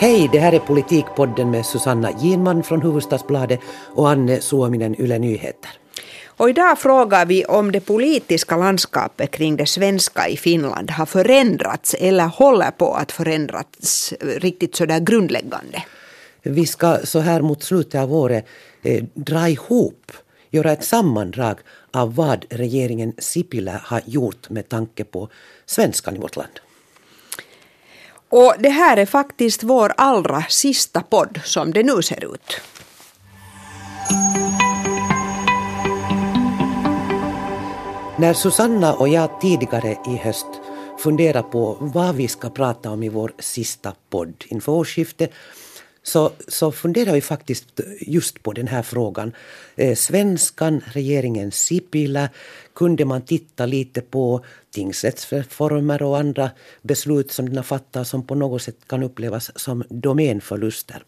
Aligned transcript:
Hej, 0.00 0.28
det 0.32 0.38
här 0.38 0.52
är 0.52 0.58
Politikpodden 0.58 1.50
med 1.50 1.66
Susanna 1.66 2.10
Ginman 2.20 2.62
från 2.62 2.82
Hufvudstadsbladet 2.82 3.60
och 3.94 4.10
Anne 4.10 4.40
Suominen, 4.40 5.00
Yle 5.00 5.18
Nyheter. 5.18 5.70
Och 6.26 6.50
idag 6.50 6.78
frågar 6.78 7.26
vi 7.26 7.44
om 7.44 7.72
det 7.72 7.80
politiska 7.80 8.56
landskapet 8.56 9.30
kring 9.30 9.56
det 9.56 9.66
svenska 9.66 10.28
i 10.28 10.36
Finland 10.36 10.90
har 10.90 11.06
förändrats 11.06 11.94
eller 11.94 12.26
håller 12.26 12.70
på 12.70 12.94
att 12.94 13.12
förändras 13.12 14.14
riktigt 14.20 14.76
sådär 14.76 15.00
grundläggande. 15.00 15.82
Vi 16.42 16.66
ska 16.66 16.98
så 17.04 17.18
här 17.18 17.42
mot 17.42 17.62
slutet 17.62 18.00
av 18.00 18.14
året 18.14 18.46
eh, 18.82 19.04
dra 19.14 19.48
ihop, 19.48 20.12
göra 20.50 20.72
ett 20.72 20.84
sammandrag 20.84 21.58
av 21.90 22.14
vad 22.14 22.44
regeringen 22.50 23.12
Sipilä 23.18 23.80
har 23.84 24.02
gjort 24.04 24.50
med 24.50 24.68
tanke 24.68 25.04
på 25.04 25.28
svenskan 25.66 26.16
i 26.16 26.18
vårt 26.18 26.36
land. 26.36 26.60
Och 28.30 28.54
det 28.58 28.68
här 28.68 28.96
är 28.96 29.06
faktiskt 29.06 29.62
vår 29.62 29.92
allra 29.96 30.42
sista 30.48 31.02
podd 31.02 31.40
som 31.44 31.72
det 31.72 31.82
nu 31.82 32.02
ser 32.02 32.34
ut. 32.34 32.60
När 38.18 38.34
Susanna 38.34 38.94
och 38.94 39.08
jag 39.08 39.40
tidigare 39.40 39.96
i 40.06 40.16
höst 40.16 40.46
funderade 40.98 41.48
på 41.48 41.76
vad 41.80 42.14
vi 42.14 42.28
ska 42.28 42.50
prata 42.50 42.90
om 42.90 43.02
i 43.02 43.08
vår 43.08 43.32
sista 43.38 43.94
podd 44.10 44.44
inför 44.48 44.72
årsskiftet 44.72 45.32
så, 46.08 46.32
så 46.48 46.72
funderar 46.72 47.12
vi 47.12 47.20
faktiskt 47.20 47.80
just 48.00 48.42
på 48.42 48.52
den 48.52 48.68
här 48.68 48.82
frågan. 48.82 49.32
Eh, 49.76 49.96
svenskan, 49.96 50.80
regeringen 50.86 51.52
Sipilä, 51.52 52.28
kunde 52.74 53.04
man 53.04 53.22
titta 53.22 53.66
lite 53.66 54.00
på 54.00 54.44
tingsrättsreformer 54.70 56.02
och 56.02 56.18
andra 56.18 56.50
beslut 56.82 57.32
som 57.32 57.46
den 57.46 57.56
har 57.56 57.62
fattat 57.62 58.08
som 58.08 58.22
på 58.22 58.34
något 58.34 58.62
sätt 58.62 58.76
kan 58.86 59.02
upplevas 59.02 59.50
som 59.58 59.84
domänförluster. 59.88 61.04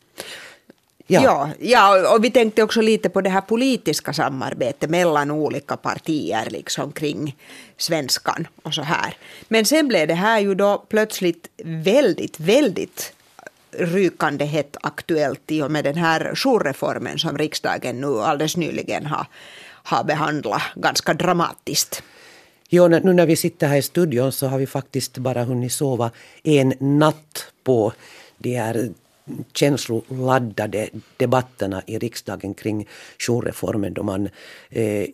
Ja. 1.06 1.22
ja. 1.22 1.50
Ja, 1.58 2.14
och 2.14 2.24
vi 2.24 2.30
tänkte 2.30 2.62
också 2.62 2.80
lite 2.80 3.08
på 3.08 3.20
det 3.20 3.30
här 3.30 3.40
politiska 3.40 4.12
samarbetet 4.12 4.90
mellan 4.90 5.30
olika 5.30 5.76
partier 5.76 6.50
liksom 6.50 6.92
kring 6.92 7.36
svenskan 7.76 8.46
och 8.62 8.74
så 8.74 8.82
här. 8.82 9.16
Men 9.48 9.64
sen 9.64 9.88
blev 9.88 10.08
det 10.08 10.14
här 10.14 10.40
ju 10.40 10.54
då 10.54 10.84
plötsligt 10.88 11.48
väldigt, 11.64 12.40
väldigt 12.40 13.12
rykande 13.72 14.44
hett 14.44 14.76
aktuellt 14.80 15.50
i 15.50 15.62
och 15.62 15.70
med 15.70 15.84
den 15.84 15.96
här 15.96 16.34
jourreformen 16.34 17.18
som 17.18 17.38
riksdagen 17.38 18.00
nu 18.00 18.20
alldeles 18.20 18.56
nyligen 18.56 19.06
har, 19.06 19.26
har 19.82 20.04
behandlat 20.04 20.62
ganska 20.74 21.14
dramatiskt. 21.14 22.02
Jo, 22.68 22.88
nu 22.88 23.12
när 23.12 23.26
vi 23.26 23.36
sitter 23.36 23.66
här 23.68 23.76
i 23.76 23.82
studion 23.82 24.32
så 24.32 24.46
har 24.46 24.58
vi 24.58 24.66
faktiskt 24.66 25.18
bara 25.18 25.44
hunnit 25.44 25.72
sova 25.72 26.10
en 26.42 26.74
natt 26.78 27.52
på 27.64 27.92
de 28.38 28.56
här 28.56 28.90
känsloladdade 29.52 30.88
debatterna 31.16 31.82
i 31.86 31.98
riksdagen 31.98 32.54
kring 32.54 32.88
jourreformen 33.18 33.94
då 33.94 34.02
man 34.02 34.28
eh, 34.70 35.06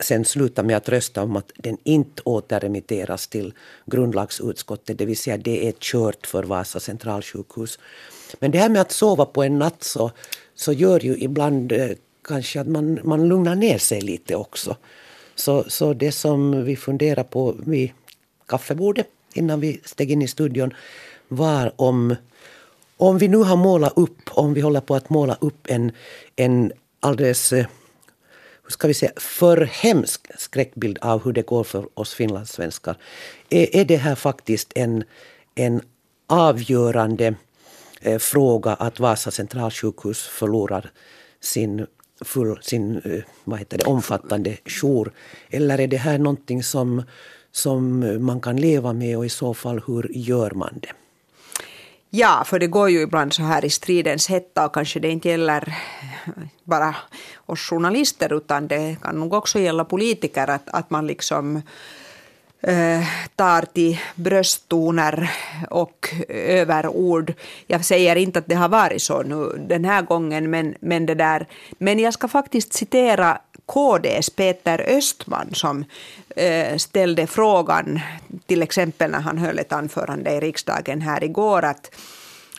sen 0.00 0.24
sluta 0.24 0.62
med 0.62 0.76
att 0.76 0.88
rösta 0.88 1.22
om 1.22 1.36
att 1.36 1.52
den 1.56 1.76
inte 1.84 2.22
återremitteras 2.24 3.28
till 3.28 3.54
grundlagsutskottet, 3.86 4.98
det 4.98 5.06
vill 5.06 5.16
säga 5.16 5.36
det 5.36 5.68
är 5.68 5.72
kört 5.72 6.26
för 6.26 6.42
Vasa 6.42 6.80
centralsjukhus. 6.80 7.78
Men 8.38 8.50
det 8.50 8.58
här 8.58 8.68
med 8.68 8.80
att 8.80 8.92
sova 8.92 9.24
på 9.24 9.42
en 9.42 9.58
natt 9.58 9.82
så, 9.82 10.10
så 10.54 10.72
gör 10.72 11.00
ju 11.00 11.16
ibland 11.16 11.72
eh, 11.72 11.90
kanske 12.24 12.60
att 12.60 12.66
man, 12.66 12.98
man 13.04 13.28
lugnar 13.28 13.54
ner 13.54 13.78
sig 13.78 14.00
lite 14.00 14.36
också. 14.36 14.76
Så, 15.34 15.64
så 15.68 15.94
det 15.94 16.12
som 16.12 16.64
vi 16.64 16.76
funderar 16.76 17.24
på 17.24 17.54
vid 17.58 17.90
kaffebordet 18.46 19.06
innan 19.34 19.60
vi 19.60 19.80
steg 19.84 20.10
in 20.10 20.22
i 20.22 20.28
studion 20.28 20.74
var 21.28 21.72
om, 21.76 22.14
om 22.96 23.18
vi 23.18 23.28
nu 23.28 23.36
har 23.36 23.56
målat 23.56 23.92
upp, 23.96 24.30
om 24.30 24.54
vi 24.54 24.60
håller 24.60 24.80
på 24.80 24.94
att 24.94 25.10
måla 25.10 25.36
upp 25.40 25.66
en, 25.70 25.92
en 26.36 26.72
alldeles 27.00 27.52
eh, 27.52 27.66
hur 28.66 28.70
ska 28.70 28.88
vi 28.88 28.94
säga, 28.94 29.12
för 29.16 29.56
hemsk 29.56 30.26
skräckbild 30.38 30.98
av 31.00 31.24
hur 31.24 31.32
det 31.32 31.46
går 31.46 31.64
för 31.64 31.88
oss 31.94 32.14
finlandssvenskar. 32.14 32.96
Är, 33.50 33.76
är 33.76 33.84
det 33.84 33.96
här 33.96 34.14
faktiskt 34.14 34.72
en, 34.74 35.04
en 35.54 35.80
avgörande 36.26 37.34
eh, 38.00 38.18
fråga 38.18 38.74
att 38.74 39.00
Vasa 39.00 39.30
centralsjukhus 39.30 40.22
förlorar 40.26 40.90
sin, 41.40 41.86
full, 42.20 42.58
sin 42.62 43.00
eh, 43.04 43.22
vad 43.44 43.58
heter 43.58 43.78
det, 43.78 43.84
omfattande 43.84 44.56
jour? 44.66 45.12
Eller 45.50 45.80
är 45.80 45.86
det 45.86 45.96
här 45.96 46.18
någonting 46.18 46.62
som, 46.62 47.02
som 47.52 48.00
man 48.26 48.40
kan 48.40 48.56
leva 48.56 48.92
med 48.92 49.18
och 49.18 49.26
i 49.26 49.28
så 49.28 49.54
fall 49.54 49.82
hur 49.86 50.10
gör 50.12 50.50
man 50.50 50.78
det? 50.82 50.92
Ja, 52.18 52.44
för 52.46 52.58
det 52.58 52.66
går 52.66 52.90
ju 52.90 53.02
ibland 53.02 53.32
så 53.32 53.42
här 53.42 53.64
i 53.64 53.70
stridens 53.70 54.28
hetta 54.28 54.66
och 54.66 54.74
kanske 54.74 55.00
det 55.00 55.08
inte 55.08 55.28
gäller 55.28 55.74
bara 56.64 56.94
oss 57.46 57.60
journalister 57.60 58.32
utan 58.32 58.68
det 58.68 58.96
kan 59.02 59.20
nog 59.20 59.34
också 59.34 59.58
gälla 59.58 59.84
politiker 59.84 60.50
att, 60.50 60.68
att 60.68 60.90
man 60.90 61.06
liksom 61.06 61.62
eh, 62.60 63.04
tar 63.36 63.62
till 63.62 63.98
brösttoner 64.14 65.30
och 65.70 66.14
överord. 66.28 67.34
Jag 67.66 67.84
säger 67.84 68.16
inte 68.16 68.38
att 68.38 68.48
det 68.48 68.54
har 68.54 68.68
varit 68.68 69.02
så 69.02 69.22
nu 69.22 69.66
den 69.68 69.84
här 69.84 70.02
gången, 70.02 70.50
men, 70.50 70.74
men, 70.80 71.06
det 71.06 71.14
där. 71.14 71.46
men 71.78 71.98
jag 71.98 72.14
ska 72.14 72.28
faktiskt 72.28 72.72
citera 72.72 73.38
KDs 73.66 74.30
Peter 74.30 74.80
Östman 74.88 75.48
som 75.52 75.84
eh, 76.36 76.76
ställde 76.76 77.26
frågan, 77.26 78.00
till 78.46 78.62
exempel 78.62 79.10
när 79.10 79.20
han 79.20 79.38
höll 79.38 79.58
ett 79.58 79.72
anförande 79.72 80.30
i 80.30 80.40
riksdagen 80.40 81.00
här 81.00 81.24
igår, 81.24 81.64
att 81.64 81.90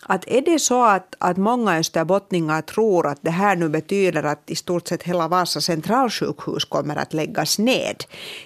att 0.08 0.28
är 0.28 0.42
det 0.42 0.60
så 0.60 0.84
att, 0.84 1.16
att 1.18 1.38
många 1.38 1.78
österbottningar 1.78 2.62
tror 2.62 3.08
att 3.08 3.20
det 3.22 3.32
här 3.32 3.56
nu 3.56 3.70
betyder 3.70 4.24
att 4.24 4.50
i 4.50 4.56
stort 4.56 4.88
sett 4.88 5.04
hela 5.04 5.28
Vasa 5.28 5.62
centralsjukhus 5.62 6.66
kommer 6.66 6.96
att 6.96 7.14
läggas 7.14 7.60
ned, 7.60 8.04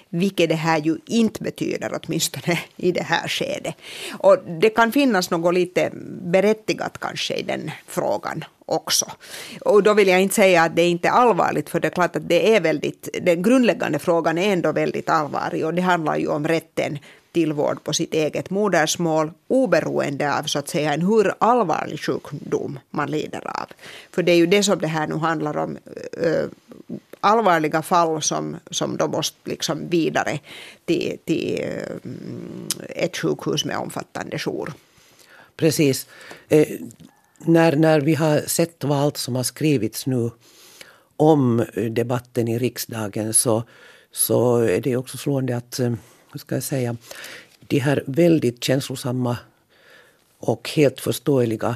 vilket 0.10 0.50
det 0.50 0.56
här 0.56 0.78
ju 0.78 0.98
inte 1.06 1.44
betyder, 1.44 2.00
åtminstone 2.04 2.60
i 2.76 2.92
det 2.92 3.04
här 3.04 3.28
skedet. 3.28 3.76
Och 4.20 4.38
det 4.62 4.70
kan 4.70 4.92
finnas 4.92 5.30
något 5.30 5.54
lite 5.54 5.90
berättigat 6.22 6.98
kanske 6.98 7.36
i 7.36 7.44
den 7.44 7.72
frågan 7.88 8.44
också. 8.66 9.06
Och 9.62 9.84
då 9.84 9.94
vill 9.94 10.08
jag 10.08 10.22
inte 10.22 10.36
säga 10.36 10.64
att 10.64 10.76
det 10.76 10.88
inte 10.88 11.08
är 11.08 11.12
allvarligt, 11.12 11.70
för 11.70 11.80
det 11.80 11.88
är 11.88 11.92
klart 11.92 12.16
att 12.16 12.30
det 12.30 12.56
är 12.56 12.62
väldigt, 12.62 13.10
den 13.22 13.44
grundläggande 13.44 14.00
frågan 14.00 14.38
är 14.38 14.54
ändå 14.54 14.72
väldigt 14.72 15.10
allvarlig 15.10 15.66
och 15.66 15.74
det 15.74 15.82
handlar 15.82 16.18
ju 16.18 16.28
om 16.28 16.48
rätten 16.48 17.00
till 17.32 17.54
vård 17.54 17.84
på 17.84 17.94
sitt 17.94 18.14
eget 18.14 18.50
modersmål 18.50 19.32
oberoende 19.48 20.38
av 20.38 20.44
så 20.44 20.60
att 20.60 20.70
säga 20.70 20.94
en 20.94 21.02
hur 21.02 21.34
allvarlig 21.38 22.00
sjukdom 22.00 22.80
man 22.90 23.12
lider 23.12 23.48
av. 23.48 23.68
För 24.12 24.24
det 24.24 24.32
är 24.32 24.36
ju 24.36 24.46
det 24.46 24.64
som 24.64 24.80
det 24.80 24.88
här 24.88 25.08
nu 25.08 25.16
handlar 25.16 25.58
om. 25.58 25.78
Äh, 26.24 26.46
allvarliga 27.22 27.82
fall 27.82 28.22
som, 28.22 28.58
som 28.72 28.98
då 28.98 29.08
måste 29.08 29.50
liksom 29.50 29.90
vidare 29.90 30.40
till, 30.86 31.18
till 31.26 31.62
äh, 31.62 33.04
ett 33.06 33.18
sjukhus 33.18 33.66
med 33.66 33.78
omfattande 33.78 34.40
jour. 34.40 34.74
Precis. 35.56 36.08
Eh, 36.50 36.68
när, 37.38 37.76
när 37.76 38.02
vi 38.02 38.16
har 38.16 38.40
sett 38.40 38.84
vad 38.84 38.98
allt 38.98 39.18
som 39.18 39.36
har 39.36 39.44
skrivits 39.44 40.06
nu 40.08 40.32
om 41.18 41.60
eh, 41.60 41.84
debatten 41.84 42.48
i 42.48 42.60
riksdagen 42.60 43.34
så, 43.34 43.64
så 44.12 44.58
är 44.58 44.82
det 44.82 44.98
också 44.98 45.18
slående 45.18 45.58
att 45.58 45.80
hur 46.32 46.40
ska 46.40 46.56
jag 46.56 46.64
säga, 46.64 46.96
de 47.60 47.80
här 47.80 48.04
väldigt 48.08 48.64
känslosamma 48.64 49.38
och 50.40 50.70
helt 50.70 51.00
förståeliga 51.00 51.76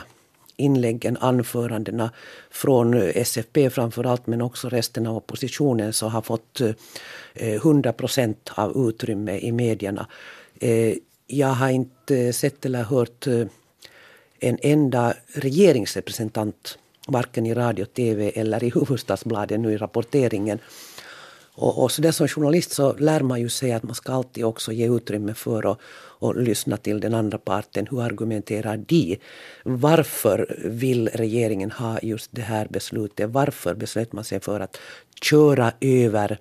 inläggen, 0.58 1.18
anförandena 1.18 2.12
från 2.50 2.94
SFP 3.16 3.70
framför 3.70 4.04
allt 4.04 4.28
men 4.28 4.42
också 4.42 4.70
resten 4.70 5.08
av 5.08 5.18
oppositionen 5.18 5.94
så 5.94 6.08
har 6.08 6.22
fått 6.22 6.62
eh, 6.62 6.76
100 7.34 7.94
procent 7.94 8.52
av 8.56 8.90
utrymme 8.90 9.38
i 9.38 9.52
medierna. 9.52 10.08
Eh, 10.60 10.96
jag 11.28 11.48
har 11.48 11.70
inte 11.70 12.34
sett 12.34 12.66
eller 12.66 12.84
hört 12.84 13.28
eh, 13.28 13.48
en 14.40 14.58
enda 14.62 15.14
regeringsrepresentant 15.28 16.78
varken 17.08 17.46
i 17.46 17.54
radio, 17.54 17.86
tv 17.86 18.32
eller 18.36 18.64
i 18.64 18.70
Hufvudstadsbladet 18.76 19.60
nu 19.60 19.74
i 19.74 19.78
rapporteringen 19.78 20.60
och, 21.56 21.84
och 21.84 21.92
så 21.92 22.02
där 22.02 22.12
som 22.12 22.28
journalist 22.28 22.72
så 22.72 22.94
lär 22.94 23.22
man 23.22 23.42
ju 23.42 23.50
sig 23.50 23.72
att 23.72 23.84
man 23.84 23.96
ska 23.96 24.14
alltid 24.14 24.46
också 24.46 24.72
ge 24.72 24.90
utrymme 24.90 25.34
för 25.34 25.72
att 25.72 25.80
och 26.20 26.36
lyssna 26.36 26.78
till 26.78 27.00
den 27.00 27.14
andra 27.14 27.38
parten. 27.38 27.88
Hur 27.92 28.02
argumenterar 28.02 28.78
de? 28.78 29.18
Varför 29.64 30.56
vill 30.66 31.10
regeringen 31.14 31.72
ha 31.72 32.00
just 32.02 32.30
det 32.34 32.42
här 32.42 32.68
beslutet? 32.70 33.30
Varför 33.30 33.76
beslöt 33.76 34.14
man 34.14 34.24
sig 34.24 34.40
för 34.40 34.60
att 34.60 34.78
köra 35.22 35.72
över 35.82 36.40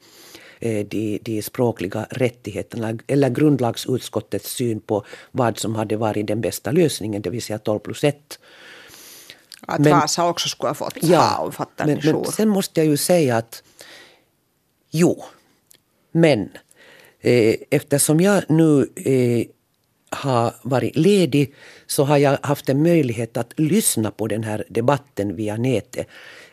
eh, 0.59 0.87
de, 0.87 1.19
de 1.23 1.43
språkliga 1.43 2.07
rättigheterna 2.11 2.99
eller 3.07 3.31
grundlagsutskottets 3.31 4.51
syn 4.51 4.81
på 4.81 5.05
vad 5.33 5.59
som 5.59 5.75
hade 5.75 5.97
varit 5.97 6.27
den 6.27 6.41
bästa 6.41 6.73
lösningen, 6.73 7.23
det 7.23 7.31
vill 7.31 7.43
säga 7.43 7.59
12 7.59 7.79
plus 7.79 8.05
1. 8.05 8.39
Att 9.67 9.81
men, 9.81 9.93
Vasa 9.93 10.29
också 10.29 10.49
skulle 10.49 10.71
ha 10.71 10.75
fått 10.75 10.97
ja, 11.03 11.21
ha 11.21 11.45
omfattande 11.45 12.01
men, 12.05 12.15
men 12.15 12.25
sen 12.25 12.49
måste 12.49 12.81
jag 12.81 12.87
ju 12.87 12.97
säga 12.97 13.37
att 13.37 13.63
Jo, 14.97 15.25
men 16.13 16.51
eh, 17.21 17.55
eftersom 17.71 18.21
jag 18.21 18.45
nu 18.49 18.89
eh, 18.97 19.47
har 20.11 20.55
varit 20.63 20.97
ledig 20.97 21.55
så 21.87 22.05
har 22.05 22.19
jag 22.19 22.39
haft 22.43 22.69
en 22.69 22.83
möjlighet 22.83 23.37
att 23.37 23.53
lyssna 23.57 24.11
på 24.11 24.27
den 24.27 24.45
här 24.45 24.65
debatten 24.69 25.37
via 25.37 25.57
nätet. 25.57 26.07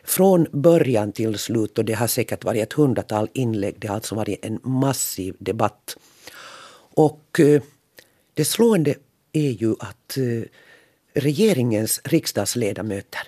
Från 0.04 0.46
början 0.52 1.12
till 1.12 1.38
slut 1.38 1.78
och 1.78 1.84
det 1.84 1.92
har 1.92 2.06
säkert 2.06 2.44
varit 2.44 2.62
ett 2.62 2.72
hundratal 2.72 3.28
inlägg. 3.32 3.74
Det 3.78 3.88
har 3.88 3.94
alltså 3.94 4.14
varit 4.14 4.44
en 4.44 4.60
massiv 4.62 5.34
debatt. 5.38 5.96
Och 6.94 7.40
eh, 7.40 7.62
det 8.34 8.44
slående 8.44 8.94
är 9.32 9.50
ju 9.50 9.74
att 9.78 10.16
eh, 10.16 10.48
regeringens 11.14 12.00
riksdagsledamöter 12.04 13.22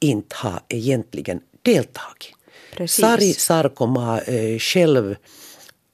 inte 0.00 0.36
har 0.36 0.60
egentligen 0.68 1.40
deltagit. 1.62 2.36
Precis. 2.76 3.04
Sari 3.04 3.32
Sarkomaa 3.32 4.20
eh, 4.20 4.58
själv 4.58 5.16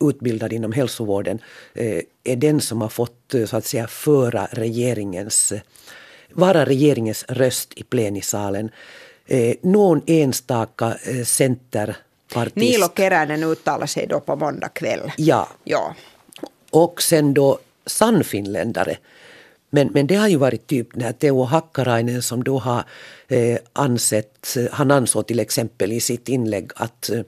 utbildad 0.01 0.53
inom 0.53 0.73
hälsovården 0.73 1.39
eh, 1.75 2.01
är 2.25 2.37
den 2.37 2.61
som 2.61 2.81
har 2.81 2.89
fått 2.89 3.35
så 3.47 3.57
att 3.57 3.67
säga 3.67 3.87
föra 3.87 4.49
regeringens, 4.53 5.53
vara 6.33 6.65
regeringens 6.65 7.25
röst 7.29 7.73
i 7.77 7.83
plenisalen. 7.83 8.71
Någon 9.61 10.03
enstaka 10.07 10.97
centerpartist. 11.25 12.57
Nilo 12.57 12.89
Keränen 12.97 13.43
uttalar 13.45 13.87
sig 13.87 14.07
då 14.07 14.21
på 14.21 14.37
måndag 14.37 14.69
kväll. 14.69 15.13
Ja. 15.17 15.49
ja. 15.65 15.95
Och 16.71 17.03
sen 17.03 17.35
då 17.35 17.59
sannfinländare 17.87 18.97
men, 19.75 19.89
men 19.93 20.07
det 20.07 20.15
har 20.15 20.29
ju 20.29 20.37
varit 20.37 20.67
typ 20.67 20.97
när 20.97 21.13
Teo 21.13 21.43
Hakkarainen 21.43 22.23
som 22.23 22.45
då 22.45 22.59
har 22.59 22.85
eh, 23.29 23.59
ansett, 23.73 24.57
han 24.73 24.91
ansåg 24.91 25.27
till 25.27 25.41
exempel 25.41 25.93
i 25.93 26.01
sitt 26.01 26.29
inlägg 26.29 26.71
att 26.77 27.11
eh, 27.11 27.23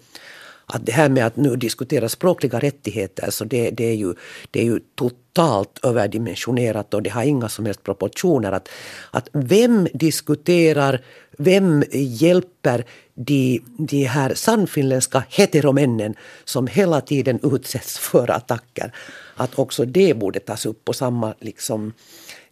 att 0.66 0.86
det 0.86 0.92
här 0.92 1.08
med 1.08 1.26
att 1.26 1.36
nu 1.36 1.56
diskutera 1.56 2.08
språkliga 2.08 2.58
rättigheter 2.58 3.30
så 3.30 3.44
det, 3.44 3.70
det, 3.70 3.84
är, 3.84 3.94
ju, 3.94 4.14
det 4.50 4.60
är 4.60 4.64
ju 4.64 4.80
totalt 4.94 5.78
överdimensionerat 5.82 6.94
och 6.94 7.02
det 7.02 7.10
har 7.10 7.22
inga 7.22 7.48
som 7.48 7.66
helst 7.66 7.82
proportioner. 7.82 8.52
Att, 8.52 8.68
att 9.10 9.28
vem 9.32 9.88
diskuterar, 9.92 11.00
vem 11.38 11.84
hjälper 11.92 12.84
de, 13.14 13.60
de 13.78 14.04
här 14.04 14.34
sannfinländska 14.34 15.24
heteromännen 15.28 16.14
som 16.44 16.66
hela 16.66 17.00
tiden 17.00 17.40
utsätts 17.42 17.98
för 17.98 18.30
attacker? 18.30 18.92
Att 19.36 19.58
också 19.58 19.84
det 19.84 20.14
borde 20.14 20.40
tas 20.40 20.66
upp 20.66 20.84
på 20.84 20.92
samma 20.92 21.34
liksom, 21.40 21.92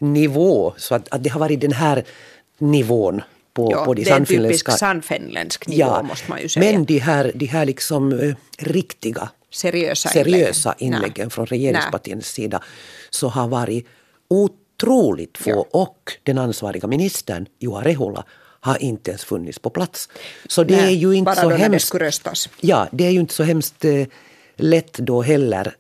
nivå. 0.02 0.75
Så 0.76 0.94
att, 0.94 1.08
att 1.08 1.22
det 1.22 1.31
har 1.31 1.40
varit 1.40 1.60
den 1.60 1.72
här 1.72 2.04
nivån 2.58 3.22
på, 3.54 3.69
ja, 3.72 3.84
på 3.84 3.94
de 3.94 4.04
sannfinländska... 4.04 4.72
Det 4.72 4.78
sannfinländsk 4.78 5.66
nivå 5.66 5.81
ja, 5.81 6.02
måste 6.02 6.31
man 6.31 6.40
ju 6.43 6.49
säga. 6.49 6.72
Men 6.72 6.84
de 6.84 6.99
här, 6.99 7.32
de 7.34 7.46
här 7.46 7.66
liksom 7.66 8.12
uh, 8.12 8.34
riktiga 8.58 9.28
seriösa, 9.50 10.08
seriösa 10.08 10.75
inläggen 10.78 11.31
från 11.31 11.46
regeringspartiernas 11.46 12.26
sida 12.26 12.62
så 13.10 13.28
har 13.28 13.49
varit 13.49 13.87
otroligt 14.28 15.38
få 15.38 15.50
ja. 15.50 15.66
och 15.81 16.12
den 16.22 16.38
ansvariga 16.38 16.87
ministern 16.87 17.46
Juha 17.58 17.84
Rehula 17.84 18.25
har 18.60 18.82
inte 18.82 19.10
ens 19.10 19.25
funnits 19.25 19.58
på 19.58 19.70
plats. 19.70 20.08
Så 20.46 20.64
det 20.64 20.76
Nej, 20.76 20.94
är 20.94 20.99
ju 20.99 21.12
inte 21.12 21.34
så 21.34 21.50
hemskt. 21.50 21.94
Ja, 22.60 22.88
det 22.93 23.06
är 23.06 23.10
ju 23.10 23.20
inte 23.20 23.34
så 23.34 23.43
hemskt 23.43 23.84
eh, 23.84 24.06
lätt 24.56 24.93
då 24.93 25.22
heller 25.22 25.75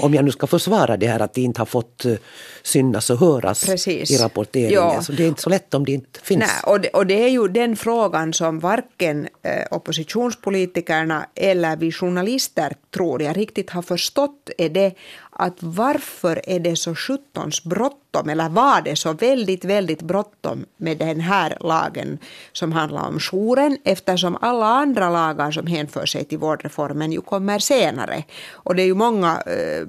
om 0.00 0.14
jag 0.14 0.24
nu 0.24 0.30
ska 0.30 0.46
försvara 0.46 0.96
det 0.96 1.06
här 1.06 1.20
att 1.20 1.34
de 1.34 1.40
inte 1.40 1.60
har 1.60 1.66
fått 1.66 2.06
uh, 2.06 2.16
synas 2.62 3.10
och 3.10 3.18
höras 3.18 3.66
Precis. 3.66 4.10
i 4.10 4.16
rapporteringen. 4.16 4.74
Ja. 4.74 5.02
Så 5.02 5.12
det 5.12 5.24
är 5.24 5.28
inte 5.28 5.42
så 5.42 5.50
lätt 5.50 5.74
om 5.74 5.84
det 5.84 5.92
inte 5.92 6.20
finns. 6.22 6.40
Nej, 6.40 6.72
och, 6.72 6.80
det, 6.80 6.88
och 6.88 7.06
det 7.06 7.24
är 7.24 7.28
ju 7.28 7.48
den 7.48 7.76
frågan 7.76 8.32
som 8.32 8.60
varken 8.60 9.28
eh, 9.42 9.66
oppositionspolitikerna 9.70 11.26
eller 11.34 11.76
vi 11.76 11.92
journalister 11.92 12.72
tror 12.94 13.22
jag 13.22 13.36
riktigt 13.36 13.70
har 13.70 13.82
förstått 13.82 14.50
är 14.58 14.68
det 14.68 14.94
att 15.40 15.56
varför 15.60 16.40
är 16.46 16.60
det 16.60 16.76
så 16.76 16.94
sjuttons 16.94 17.64
bråttom 17.64 18.28
eller 18.28 18.48
var 18.48 18.82
det 18.82 18.96
så 18.96 19.12
väldigt, 19.12 19.64
väldigt 19.64 20.02
bråttom 20.02 20.64
med 20.76 20.98
den 20.98 21.20
här 21.20 21.56
lagen 21.60 22.18
som 22.52 22.72
handlar 22.72 23.08
om 23.08 23.18
jouren 23.20 23.78
eftersom 23.84 24.38
alla 24.40 24.66
andra 24.66 25.10
lagar 25.10 25.50
som 25.50 25.66
hänför 25.66 26.06
sig 26.06 26.24
till 26.24 26.38
vårdreformen 26.38 27.12
ju 27.12 27.20
kommer 27.20 27.58
senare. 27.58 28.24
Och 28.50 28.74
det 28.74 28.82
är 28.82 28.86
ju 28.86 28.94
många 28.94 29.42
eh, 29.46 29.86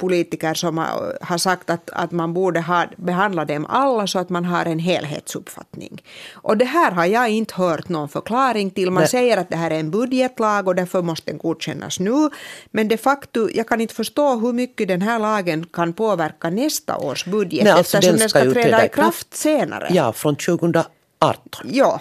politiker 0.00 0.54
som 0.54 0.78
har 1.20 1.38
sagt 1.38 1.70
att, 1.70 1.90
att 1.90 2.12
man 2.12 2.34
borde 2.34 2.60
ha, 2.60 2.86
behandla 2.96 3.44
dem 3.44 3.66
alla 3.68 4.06
så 4.06 4.18
att 4.18 4.30
man 4.30 4.44
har 4.44 4.64
en 4.66 4.78
helhetsuppfattning. 4.78 6.02
Och 6.32 6.56
det 6.56 6.64
här 6.64 6.90
har 6.90 7.06
jag 7.06 7.28
inte 7.28 7.54
hört 7.54 7.88
någon 7.88 8.08
förklaring 8.08 8.70
till. 8.70 8.90
Man 8.90 9.00
Nej. 9.00 9.08
säger 9.08 9.36
att 9.36 9.50
det 9.50 9.56
här 9.56 9.70
är 9.70 9.80
en 9.80 9.90
budgetlag 9.90 10.68
och 10.68 10.74
därför 10.74 11.02
måste 11.02 11.30
den 11.30 11.38
godkännas 11.38 12.00
nu. 12.00 12.30
Men 12.70 12.88
de 12.88 12.96
facto, 12.96 13.48
jag 13.54 13.68
kan 13.68 13.80
inte 13.80 13.94
förstå 13.94 14.34
hur 14.34 14.52
mycket 14.52 14.88
den 14.88 15.02
här 15.02 15.18
lagen 15.18 15.66
kan 15.66 15.92
påverka 15.92 16.50
nästa 16.50 16.96
års 16.96 17.24
budget 17.24 17.64
Nej, 17.64 17.72
alltså 17.72 17.96
eftersom 17.96 18.18
den 18.18 18.28
ska, 18.28 18.38
den 18.38 18.50
ska 18.50 18.62
träda 18.62 18.86
i 18.86 18.88
kraft 18.88 19.34
senare. 19.34 19.88
Ja, 19.90 20.12
från 20.12 20.36
2018. 20.36 20.90
Ja, 21.64 22.00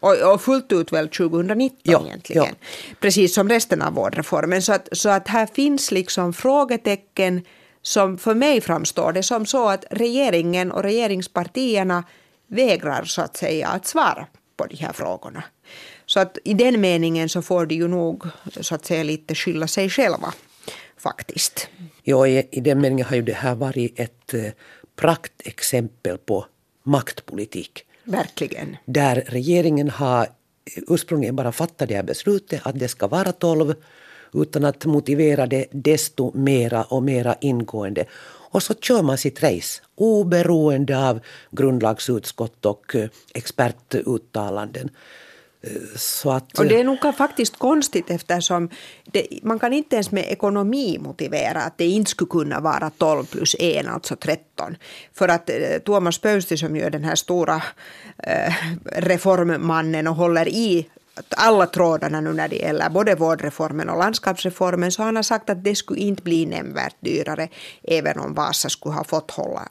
och, 0.00 0.32
och 0.32 0.42
fullt 0.42 0.72
ut 0.72 0.92
väl 0.92 1.08
2019 1.08 1.78
ja, 1.82 2.02
egentligen. 2.06 2.44
Ja. 2.44 2.94
Precis 3.00 3.34
som 3.34 3.48
resten 3.48 3.82
av 3.82 3.94
vårdreformen. 3.94 4.62
Så 4.62 4.72
att, 4.72 4.88
så 4.92 5.08
att 5.08 5.28
här 5.28 5.46
finns 5.46 5.90
liksom 5.90 6.32
frågetecken 6.32 7.44
som 7.82 8.18
för 8.18 8.34
mig 8.34 8.60
framstår 8.60 9.12
det 9.12 9.22
som 9.22 9.46
så 9.46 9.68
att 9.68 9.84
regeringen 9.90 10.72
och 10.72 10.82
regeringspartierna 10.82 12.04
vägrar 12.46 13.04
så 13.04 13.22
att 13.22 13.36
säga 13.36 13.68
att 13.68 13.86
svara 13.86 14.26
på 14.56 14.66
de 14.66 14.76
här 14.76 14.92
frågorna. 14.92 15.44
Så 16.06 16.20
att 16.20 16.38
i 16.44 16.54
den 16.54 16.80
meningen 16.80 17.28
så 17.28 17.42
får 17.42 17.66
de 17.66 17.74
ju 17.74 17.88
nog 17.88 18.24
så 18.60 18.74
att 18.74 18.86
säga 18.86 19.02
lite 19.02 19.34
skylla 19.34 19.66
sig 19.66 19.90
själva 19.90 20.34
faktiskt. 20.96 21.68
Ja, 22.02 22.26
i, 22.26 22.48
i 22.50 22.60
den 22.60 22.80
meningen 22.80 23.06
har 23.06 23.16
ju 23.16 23.22
det 23.22 23.32
här 23.32 23.54
varit 23.54 24.00
ett 24.00 24.34
eh, 24.34 24.44
praktexempel 24.96 26.18
på 26.18 26.46
maktpolitik. 26.82 27.84
Verkligen. 28.10 28.76
Där 28.84 29.24
regeringen 29.26 29.90
har 29.90 30.26
ursprungligen 30.88 31.36
bara 31.36 31.52
fattat 31.52 31.88
det 31.88 31.94
här 31.94 32.02
beslutet 32.02 32.60
att 32.64 32.78
det 32.78 32.88
ska 32.88 33.06
vara 33.06 33.32
12 33.32 33.74
utan 34.34 34.64
att 34.64 34.84
motivera 34.84 35.46
det 35.46 35.66
desto 35.70 36.32
mera 36.34 36.84
och 36.84 37.02
mera 37.02 37.36
ingående. 37.40 38.04
Och 38.52 38.62
så 38.62 38.74
kör 38.74 39.02
man 39.02 39.18
sitt 39.18 39.42
race 39.42 39.82
oberoende 39.94 41.08
av 41.08 41.20
grundlagsutskott 41.50 42.66
och 42.66 42.94
eh, 42.94 43.08
expertuttalanden. 43.34 44.90
Så 45.96 46.30
att, 46.30 46.58
och 46.58 46.66
det 46.66 46.80
är 46.80 46.84
nog 46.84 47.14
faktiskt 47.16 47.58
konstigt 47.58 48.10
eftersom 48.10 48.68
det, 49.04 49.26
man 49.42 49.58
kan 49.58 49.72
inte 49.72 49.96
ens 49.96 50.10
med 50.10 50.24
ekonomi 50.28 50.98
motivera 50.98 51.62
att 51.62 51.78
det 51.78 51.86
inte 51.86 52.10
skulle 52.10 52.28
kunna 52.28 52.60
vara 52.60 52.90
12 52.90 53.24
plus 53.24 53.56
1, 53.58 53.86
alltså 53.86 54.16
13. 54.16 54.76
För 55.14 55.28
att 55.28 55.50
eh, 55.50 55.78
Tuomas 55.84 56.18
Pöysti 56.18 56.56
som 56.56 56.76
ju 56.76 56.82
är 56.82 56.90
den 56.90 57.04
här 57.04 57.14
stora 57.14 57.62
eh, 58.18 58.54
reformmannen 58.84 60.06
och 60.06 60.14
håller 60.14 60.48
i 60.48 60.86
alla 61.28 61.66
trådarna 61.66 62.20
nu 62.20 62.32
när 62.32 62.48
det 62.48 62.56
gäller 62.56 62.90
både 62.90 63.14
vårdreformen 63.14 63.88
och 63.88 63.98
landskapsreformen 63.98 64.92
så 64.92 65.02
han 65.02 65.16
har 65.16 65.22
sagt 65.22 65.50
att 65.50 65.64
det 65.64 65.76
skulle 65.76 66.00
inte 66.00 66.22
bli 66.22 66.46
nämnvärt 66.46 66.96
dyrare 67.00 67.48
även 67.82 68.18
om 68.18 68.34
Vasa 68.34 68.68
skulle 68.68 68.94
ha 68.94 69.04
fått 69.04 69.30
hålla, 69.30 69.68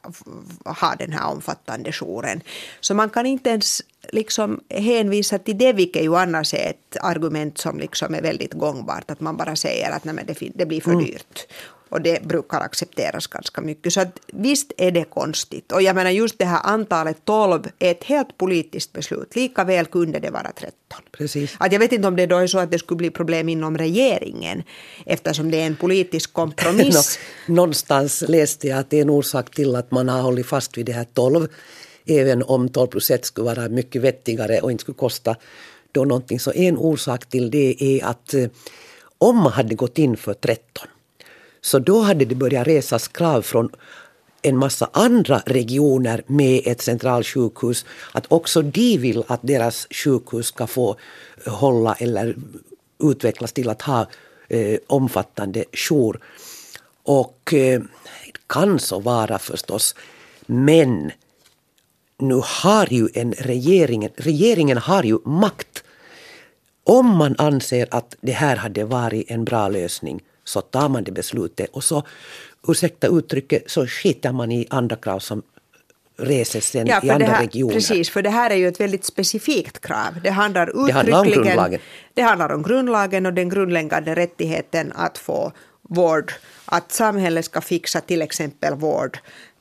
ha 0.65 0.95
den 0.95 1.11
här 1.11 1.27
omfattande 1.27 1.91
jouren. 1.91 2.41
Så 2.79 2.93
man 2.93 3.09
kan 3.09 3.25
inte 3.25 3.49
ens 3.49 3.81
liksom 4.09 4.59
hänvisa 4.69 5.39
till 5.39 5.57
det, 5.57 5.73
vilket 5.73 6.03
ju 6.03 6.15
annars 6.15 6.53
är 6.53 6.69
ett 6.69 6.97
argument 7.01 7.57
som 7.57 7.79
liksom 7.79 8.15
är 8.15 8.21
väldigt 8.21 8.53
gångbart, 8.53 9.11
att 9.11 9.19
man 9.19 9.37
bara 9.37 9.55
säger 9.55 9.91
att 9.91 10.03
nej, 10.03 10.25
det, 10.27 10.51
det 10.55 10.65
blir 10.65 10.81
för 10.81 10.91
mm. 10.91 11.05
dyrt. 11.05 11.47
Och 11.89 12.01
det 12.01 12.23
brukar 12.23 12.59
accepteras 12.59 13.27
ganska 13.27 13.61
mycket. 13.61 13.93
Så 13.93 14.01
att 14.01 14.19
visst 14.27 14.71
är 14.77 14.91
det 14.91 15.03
konstigt. 15.03 15.71
Och 15.71 15.81
jag 15.81 15.95
menar 15.95 16.11
just 16.11 16.39
det 16.39 16.45
här 16.45 16.61
antalet 16.63 17.17
12 17.25 17.67
är 17.79 17.91
ett 17.91 18.03
helt 18.03 18.37
politiskt 18.37 18.93
beslut. 18.93 19.35
Lika 19.35 19.63
väl 19.63 19.85
kunde 19.85 20.19
det 20.19 20.29
vara 20.29 20.51
13. 20.51 20.73
Precis. 21.11 21.55
Att 21.59 21.71
jag 21.71 21.79
vet 21.79 21.91
inte 21.91 22.07
om 22.07 22.15
det 22.15 22.25
då 22.25 22.37
är 22.37 22.47
så 22.47 22.59
att 22.59 22.71
det 22.71 22.79
skulle 22.79 22.97
bli 22.97 23.09
problem 23.09 23.49
inom 23.49 23.77
regeringen 23.77 24.63
eftersom 25.05 25.51
det 25.51 25.61
är 25.61 25.67
en 25.67 25.75
politisk 25.75 26.33
kompromiss. 26.33 27.19
Någonstans 27.47 28.23
läste 28.27 28.67
jag 28.67 28.79
att 28.79 28.89
det 28.89 28.97
är 28.97 29.01
en 29.01 29.09
orsak 29.09 29.55
till 29.55 29.75
att 29.75 29.91
man 29.91 30.09
har 30.09 30.21
hållit 30.21 30.47
fast 30.47 30.77
vid 30.77 30.85
det 30.85 30.93
här 30.93 31.05
12 31.13 31.47
även 32.05 32.43
om 32.43 32.69
12 32.69 32.87
plus 32.87 33.11
1 33.11 33.25
skulle 33.25 33.45
vara 33.45 33.69
mycket 33.69 34.01
vettigare 34.01 34.59
och 34.59 34.71
inte 34.71 34.81
skulle 34.81 34.95
kosta 34.95 35.35
då 35.91 36.05
någonting. 36.05 36.39
Så 36.39 36.51
en 36.53 36.77
orsak 36.77 37.25
till 37.25 37.51
det 37.51 37.83
är 37.83 38.05
att 38.05 38.33
eh, 38.33 38.47
om 39.17 39.37
man 39.37 39.51
hade 39.51 39.75
gått 39.75 39.97
in 39.97 40.17
för 40.17 40.33
13 40.33 40.87
så 41.61 41.79
då 41.79 41.99
hade 42.01 42.25
det 42.25 42.35
börjat 42.35 42.67
resas 42.67 43.07
krav 43.07 43.41
från 43.41 43.69
en 44.41 44.57
massa 44.57 44.89
andra 44.93 45.41
regioner 45.45 46.23
med 46.27 46.61
ett 46.65 46.81
centralsjukhus 46.81 47.85
att 48.11 48.25
också 48.31 48.61
de 48.61 48.97
vill 48.97 49.23
att 49.27 49.39
deras 49.43 49.87
sjukhus 49.91 50.47
ska 50.47 50.67
få 50.67 50.95
eh, 51.45 51.53
hålla 51.53 51.93
eller 51.93 52.35
utvecklas 53.03 53.53
till 53.53 53.69
att 53.69 53.81
ha 53.81 54.07
eh, 54.47 54.79
omfattande 54.87 55.65
jour. 55.73 56.19
Och 57.03 57.53
eh, 57.53 57.81
kan 58.47 58.79
så 58.79 58.99
vara 58.99 59.39
förstås. 59.39 59.95
Men 60.45 61.11
nu 62.17 62.41
har 62.43 62.93
ju 62.93 63.09
en 63.13 63.31
regeringen, 63.31 64.11
regeringen 64.15 64.77
har 64.77 65.03
ju 65.03 65.19
makt. 65.25 65.83
Om 66.83 67.07
man 67.07 67.35
anser 67.37 67.87
att 67.91 68.15
det 68.21 68.31
här 68.31 68.55
hade 68.55 68.85
varit 68.85 69.31
en 69.31 69.45
bra 69.45 69.67
lösning 69.67 70.21
så 70.49 70.61
tar 70.61 70.89
man 70.89 71.03
det 71.03 71.11
beslutet 71.11 71.69
och 71.71 71.83
så 71.83 72.03
ursäkta 72.67 73.07
uttrycket, 73.07 73.63
så 73.71 73.87
skiter 73.87 74.31
man 74.31 74.51
i 74.51 74.67
andra 74.69 74.95
krav 74.95 75.19
som 75.19 75.41
reses 76.17 76.65
sen 76.65 76.87
Ja, 76.87 76.99
i 77.03 77.09
andra 77.09 77.25
här, 77.27 77.41
regioner. 77.43 77.73
precis, 77.73 78.09
för 78.09 78.21
det 78.21 78.29
här 78.29 78.49
är 78.51 78.55
ju 78.55 78.67
ett 78.67 78.79
väldigt 78.79 79.05
specifikt 79.05 79.79
krav. 79.81 80.21
Det 80.23 80.29
handlar 80.29 80.65
Det 80.87 80.93
handlar 80.93 81.19
om 81.19 81.27
uttryckligen- 81.27 81.43
grundlagen. 81.43 81.79
Det 82.13 82.21
handlar 82.21 82.51
om 82.51 82.63
grundlagen 82.63 83.25
och 83.25 83.33
den 83.33 83.49
grundläggande 83.49 84.15
rättigheten 84.15 84.91
att 84.95 85.17
få 85.17 85.51
vård. 85.81 86.33
Att 86.65 86.91
samhället 86.91 87.45
ska 87.45 87.61
fixa 87.61 88.01
till 88.01 88.21
exempel 88.21 88.75
vård 88.75 89.17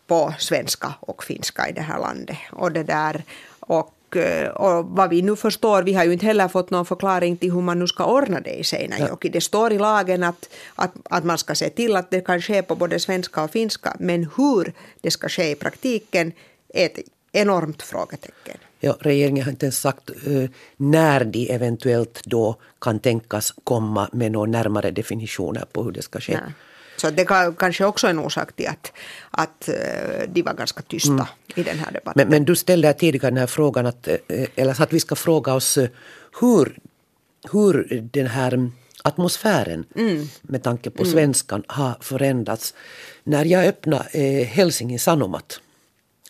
på 0.06 0.34
svenska 0.38 0.94
och 1.00 1.24
finska 1.24 1.68
i 1.68 1.72
det 1.72 1.80
här 1.80 1.98
landet. 2.00 2.36
Och 2.52 2.72
det 2.72 2.82
där, 2.82 3.22
och, 3.60 3.94
och 4.54 4.84
vad 4.84 5.10
vi 5.10 5.22
nu 5.22 5.36
förstår, 5.36 5.82
vi 5.82 5.94
har 5.94 6.04
ju 6.04 6.12
inte 6.12 6.26
heller 6.26 6.48
fått 6.48 6.70
någon 6.70 6.86
förklaring 6.86 7.36
till 7.36 7.52
hur 7.52 7.60
man 7.60 7.78
nu 7.78 7.86
ska 7.86 8.04
ordna 8.04 8.40
det 8.40 8.54
i 8.54 8.64
Seinäjoki. 8.64 9.28
Det 9.28 9.40
står 9.40 9.72
i 9.72 9.78
lagen 9.78 10.22
att, 10.22 10.48
att, 10.74 10.92
att 11.04 11.24
man 11.24 11.38
ska 11.38 11.54
se 11.54 11.70
till 11.70 11.96
att 11.96 12.10
det 12.10 12.20
kan 12.20 12.42
ske 12.42 12.62
på 12.62 12.74
både 12.74 13.00
svenska 13.00 13.44
och 13.44 13.50
finska, 13.50 13.96
men 13.98 14.30
hur 14.36 14.72
det 15.00 15.10
ska 15.10 15.28
ske 15.28 15.50
i 15.50 15.54
praktiken 15.54 16.32
är 16.74 16.86
ett 16.86 16.98
enormt 17.32 17.82
frågetecken. 17.82 18.56
Ja, 18.80 18.96
regeringen 19.00 19.44
har 19.44 19.50
inte 19.50 19.66
ens 19.66 19.78
sagt 19.80 20.10
eh, 20.10 20.50
när 20.76 21.24
de 21.24 21.50
eventuellt 21.50 22.22
då 22.24 22.56
kan 22.80 22.98
tänkas 22.98 23.54
komma 23.64 24.08
med 24.12 24.32
några 24.32 24.50
närmare 24.50 24.90
definitioner 24.90 25.64
på 25.72 25.82
hur 25.82 25.92
det 25.92 26.02
ska 26.02 26.20
ske. 26.20 26.32
Nej. 26.32 26.52
Så 27.00 27.10
det 27.10 27.24
kan, 27.24 27.54
kanske 27.54 27.84
också 27.84 28.06
är 28.06 28.10
en 28.10 28.18
orsak 28.18 28.52
till 28.56 28.68
att, 28.68 28.92
att 29.30 29.68
eh, 29.68 29.74
de 30.28 30.42
var 30.42 30.54
ganska 30.54 30.82
tysta 30.82 31.28
i 31.54 31.62
den 31.62 31.78
här 31.78 31.92
debatten. 31.92 32.12
Men, 32.16 32.28
men 32.28 32.44
du 32.44 32.56
ställde 32.56 32.92
tidigare 32.92 33.30
den 33.30 33.38
här 33.38 33.46
frågan 33.46 33.86
att, 33.86 34.08
eh, 34.08 34.18
eller 34.56 34.82
att 34.82 34.92
vi 34.92 35.00
ska 35.00 35.14
fråga 35.14 35.54
oss 35.54 35.78
eh, 35.78 35.88
hur, 36.40 36.78
hur 37.52 38.02
den 38.12 38.26
här 38.26 38.70
atmosfären 39.02 39.84
med 40.42 40.62
tanke 40.62 40.90
på 40.90 41.04
svenskan 41.04 41.64
har 41.66 41.96
förändrats. 42.00 42.74
När 43.24 43.44
jag 43.44 43.66
öppnade 43.66 44.08
eh, 44.12 44.46
Helsingin 44.46 44.98
Sanomat 44.98 45.60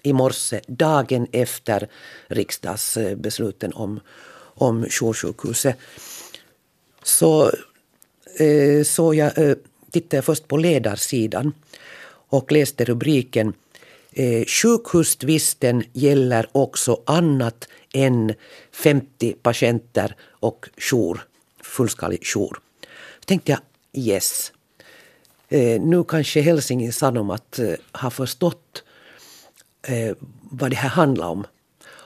i 0.02 0.12
morse, 0.12 0.60
dagen 0.66 1.26
efter 1.32 1.88
riksdagsbesluten 2.28 3.72
om, 3.72 4.00
om 4.54 4.86
joursjukhuset, 4.90 5.76
så 7.02 7.50
eh, 8.38 8.82
så 8.84 9.14
jag, 9.14 9.38
eh, 9.38 9.56
tittade 9.90 10.16
jag 10.16 10.24
först 10.24 10.48
på 10.48 10.56
ledarsidan 10.56 11.52
och 12.28 12.52
läste 12.52 12.84
rubriken 12.84 13.52
eh, 14.12 14.44
Sjukhustvisten 14.46 15.84
gäller 15.92 16.46
också 16.52 17.02
annat 17.06 17.68
än 17.94 18.34
50 18.72 19.32
patienter 19.42 20.16
och 20.20 20.68
jour, 20.76 21.20
fullskalig 21.62 22.26
jour. 22.26 22.58
Då 23.20 23.24
tänkte 23.26 23.52
jag 23.52 23.60
yes, 24.06 24.52
eh, 25.48 25.80
nu 25.80 26.04
kanske 26.04 26.40
Helsingin 26.40 26.92
Sanomat 26.92 27.58
eh, 27.58 27.74
har 27.92 28.10
förstått 28.10 28.82
eh, 29.82 30.16
vad 30.50 30.70
det 30.70 30.76
här 30.76 30.88
handlar 30.88 31.28
om 31.28 31.46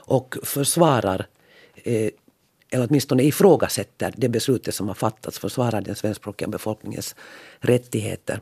och 0.05 0.37
försvarar 0.43 1.27
eh, 1.75 2.11
eller 2.73 2.87
åtminstone 2.91 3.23
ifrågasätter 3.23 4.15
det 4.17 4.29
beslutet 4.29 4.75
som 4.75 4.89
har 4.89 4.95
fattats, 4.95 5.39
försvarar 5.39 5.81
den 5.81 5.95
svenskspråkiga 5.95 6.49
befolkningens 6.49 7.15
rättigheter. 7.59 8.41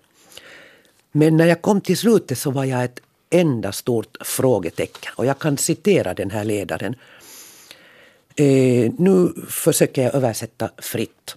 Men 1.13 1.37
när 1.37 1.47
jag 1.47 1.63
kom 1.63 1.81
till 1.81 1.97
slutet 1.97 2.39
så 2.39 2.51
var 2.51 2.65
jag 2.65 2.85
ett 2.85 3.01
enda 3.31 3.73
stort 3.73 4.17
frågetecken. 4.21 5.13
Och 5.17 5.27
jag 5.27 5.39
kan 5.39 5.57
citera 5.57 6.15
den 6.15 6.31
här 6.31 6.45
ledaren. 6.45 6.95
Eh, 8.37 8.93
nu 8.99 9.33
försöker 9.49 10.03
jag 10.03 10.15
översätta 10.15 10.71
fritt. 10.79 11.37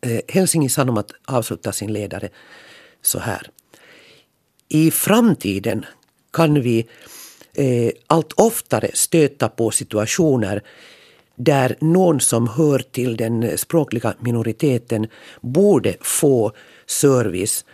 Eh, 0.00 0.20
Helsingin 0.28 0.70
Sanomat 0.70 1.12
avslutar 1.24 1.72
sin 1.72 1.92
ledare 1.92 2.28
så 3.02 3.18
här. 3.18 3.50
I 4.68 4.90
framtiden 4.90 5.86
kan 6.30 6.62
vi 6.62 6.88
eh, 7.54 7.90
allt 8.06 8.32
oftare 8.32 8.90
stöta 8.94 9.48
på 9.48 9.70
situationer 9.70 10.62
där 11.36 11.76
någon 11.80 12.20
som 12.20 12.48
hör 12.48 12.78
till 12.78 13.16
den 13.16 13.58
språkliga 13.58 14.14
minoriteten 14.20 15.06
borde 15.40 15.96
få 16.00 16.52
service 16.86 17.64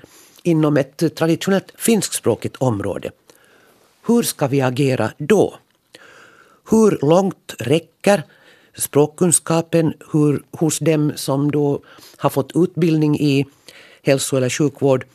inom 0.43 0.77
ett 0.77 1.17
traditionellt 1.17 1.73
finskspråkigt 1.77 2.57
område. 2.57 3.11
Hur 4.07 4.23
ska 4.23 4.47
vi 4.47 4.61
agera 4.61 5.13
då? 5.19 5.55
Hur 6.71 6.99
långt 7.03 7.55
räcker 7.59 8.23
språkkunskapen 8.77 9.95
hur, 10.13 10.43
hos 10.51 10.79
dem 10.79 11.13
som 11.17 11.51
då 11.51 11.81
har 12.17 12.31
fått 12.31 12.53
utbildning 12.55 13.21
i 13.21 13.47
hälso 14.03 14.37
eller 14.37 14.51
sjukvård? 14.51 15.07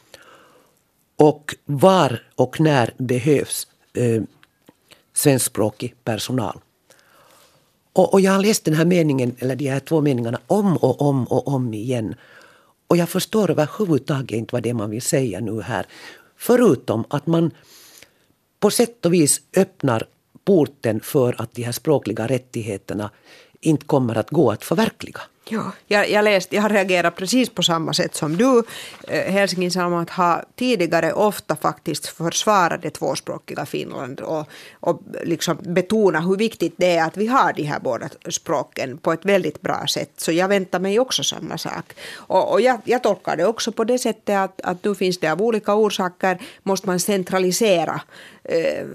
Och 1.16 1.56
var 1.66 2.24
och 2.36 2.60
när 2.60 2.94
behövs 2.98 3.68
eh, 3.94 4.24
svenskspråkig 5.14 5.96
personal? 6.04 6.60
Och, 7.94 8.14
och 8.14 8.22
jag 8.22 8.32
har 8.32 8.42
läst 8.42 8.66
den 8.66 8.74
här 8.74 8.86
meningen, 8.86 9.36
eller 9.40 9.56
de 9.56 9.70
här 9.70 9.80
två 9.80 10.02
meningarna 10.02 10.40
om 10.48 10.78
och 10.78 11.02
om 11.02 11.26
och 11.26 11.48
om 11.48 11.74
igen. 11.74 12.16
Och 12.88 12.98
jag 12.98 13.10
förstår 13.10 13.52
överhuvudtaget 13.52 14.32
inte 14.32 14.56
vad 14.56 14.64
det 14.64 14.70
är 14.70 14.74
man 14.74 14.90
vill 14.90 15.02
säga 15.02 15.40
nu 15.40 15.62
här. 15.62 15.86
Förutom 16.38 17.04
att 17.08 17.28
man 17.28 17.52
på 18.60 18.70
sätt 18.70 19.06
och 19.06 19.14
vis 19.14 19.42
öppnar 19.58 20.04
porten 20.46 21.00
för 21.00 21.42
att 21.42 21.56
de 21.56 21.64
här 21.64 21.72
språkliga 21.72 22.28
rättigheterna 22.28 23.10
inte 23.63 23.86
kommer 23.86 24.17
att 24.17 24.29
gå 24.29 24.51
att 24.51 24.63
förverkliga. 24.63 25.22
Ja, 25.50 25.72
jag, 25.88 26.10
jag, 26.10 26.24
läst, 26.24 26.53
jag 26.53 26.62
har 26.62 26.70
reagerat 26.70 27.15
precis 27.15 27.50
på 27.50 27.63
samma 27.63 27.93
sätt 27.93 28.15
som 28.15 28.38
du. 28.38 28.63
Eh, 29.08 29.34
Helsingin 29.34 29.72
Sanomat 29.72 30.10
har 30.10 30.46
tidigare 30.55 31.13
ofta 31.13 31.55
faktiskt 31.55 32.08
försvarat 32.08 32.82
det 32.82 32.89
tvåspråkiga 32.89 33.65
Finland 33.65 34.20
och, 34.20 34.48
och 34.79 35.01
liksom 35.24 35.58
betonat 35.62 36.24
hur 36.24 36.38
viktigt 36.38 36.74
det 36.77 36.98
är 36.98 37.05
att 37.05 37.17
vi 37.17 37.27
har 37.27 37.53
de 37.53 37.63
här 37.63 37.79
båda 37.79 38.10
språken 38.29 38.98
på 38.98 39.13
ett 39.13 39.25
väldigt 39.25 39.62
bra 39.62 39.88
sätt. 39.88 40.12
Så 40.17 40.32
jag 40.32 40.48
väntar 40.48 40.79
mig 40.79 41.00
också 41.00 41.24
samma 41.24 41.58
sak. 41.58 41.93
Och, 42.13 42.51
och 42.51 42.62
jag, 42.62 42.79
jag 42.84 43.03
tolkar 43.03 43.38
det 43.38 43.46
också 43.46 43.72
på 43.72 43.84
det 43.84 44.00
sättet 44.00 44.36
att, 44.36 44.62
att 44.62 44.84
nu 44.84 44.96
finns 44.96 45.20
det 45.20 45.32
av 45.32 45.41
olika 45.41 45.75
orsaker 45.75 46.41
måste 46.63 46.88
man 46.88 47.00
centralisera 47.00 48.01
eh, 48.43 48.86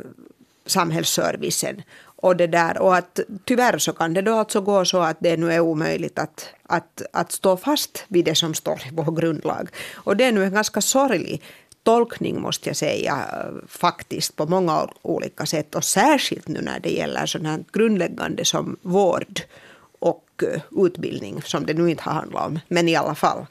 samhällsservicen. 0.67 1.83
Och, 2.23 2.37
det 2.37 2.47
där, 2.47 2.79
och 2.79 2.97
att 2.97 3.21
tyvärr 3.45 3.79
så 3.79 3.93
kan 3.93 4.15
det 4.15 4.23
då 4.23 4.35
alltså 4.35 4.61
gå 4.61 4.85
så 4.85 4.99
att 4.99 5.17
det 5.21 5.37
nu 5.37 5.53
är 5.53 5.61
omöjligt 5.61 6.19
att, 6.19 6.49
att, 6.63 7.03
att 7.13 7.33
stå 7.33 7.57
fast 7.57 8.05
vid 8.09 8.25
det 8.25 8.35
som 8.35 8.55
står 8.55 8.81
i 8.87 8.91
vår 8.93 9.13
grundlag. 9.13 9.69
Och 9.95 10.17
det 10.17 10.25
är 10.25 10.33
nu 10.33 10.45
en 10.45 10.55
ganska 10.55 10.81
sorglig 10.81 11.43
tolkning 11.83 12.41
måste 12.41 12.69
jag 12.69 12.77
säga 12.77 13.47
faktiskt 13.69 14.37
på 14.37 14.47
många 14.47 14.89
olika 15.03 15.47
sätt 15.47 15.75
och 15.75 15.85
särskilt 15.85 16.49
nu 16.49 16.61
när 16.61 16.81
det 16.81 16.91
gäller 16.91 17.27
sådana 17.27 17.51
här 17.51 17.65
grundläggande 17.73 18.45
som 18.45 18.77
vård 18.83 19.41
och 19.99 20.43
eh, 20.43 20.87
utbildning 20.87 21.43
som 21.43 21.67
det 21.67 21.75
nu 21.75 21.91
inte 21.91 22.03
har 22.03 22.13
handlat 22.13 22.47
om, 22.47 22.61
men 22.69 22.89
i 22.89 22.97
alla 22.97 23.15
fall. 23.15 23.47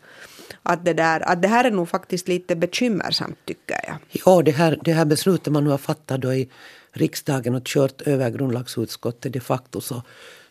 Att 0.64 0.86
det, 0.86 0.94
där, 0.94 1.30
att 1.30 1.42
det 1.42 1.48
här 1.48 1.64
är 1.64 1.72
nog 1.72 1.90
faktiskt 1.90 2.28
lite 2.28 2.56
bekymmersamt 2.56 3.38
tycker 3.46 3.80
jag. 3.88 3.96
Ja, 4.26 4.42
det 4.42 4.52
här, 4.52 4.80
det 4.84 4.94
här 4.94 5.06
beslutet 5.06 5.54
man 5.54 5.64
nu 5.64 5.70
har 5.70 5.78
fattat 5.78 6.22
då 6.22 6.34
i 6.34 6.50
riksdagen 6.98 7.56
och 7.56 7.66
kört 7.66 8.02
över 8.02 8.30
grundlagsutskottet 8.30 9.34
de 9.34 9.40
facto 9.40 9.82
så, 9.82 10.02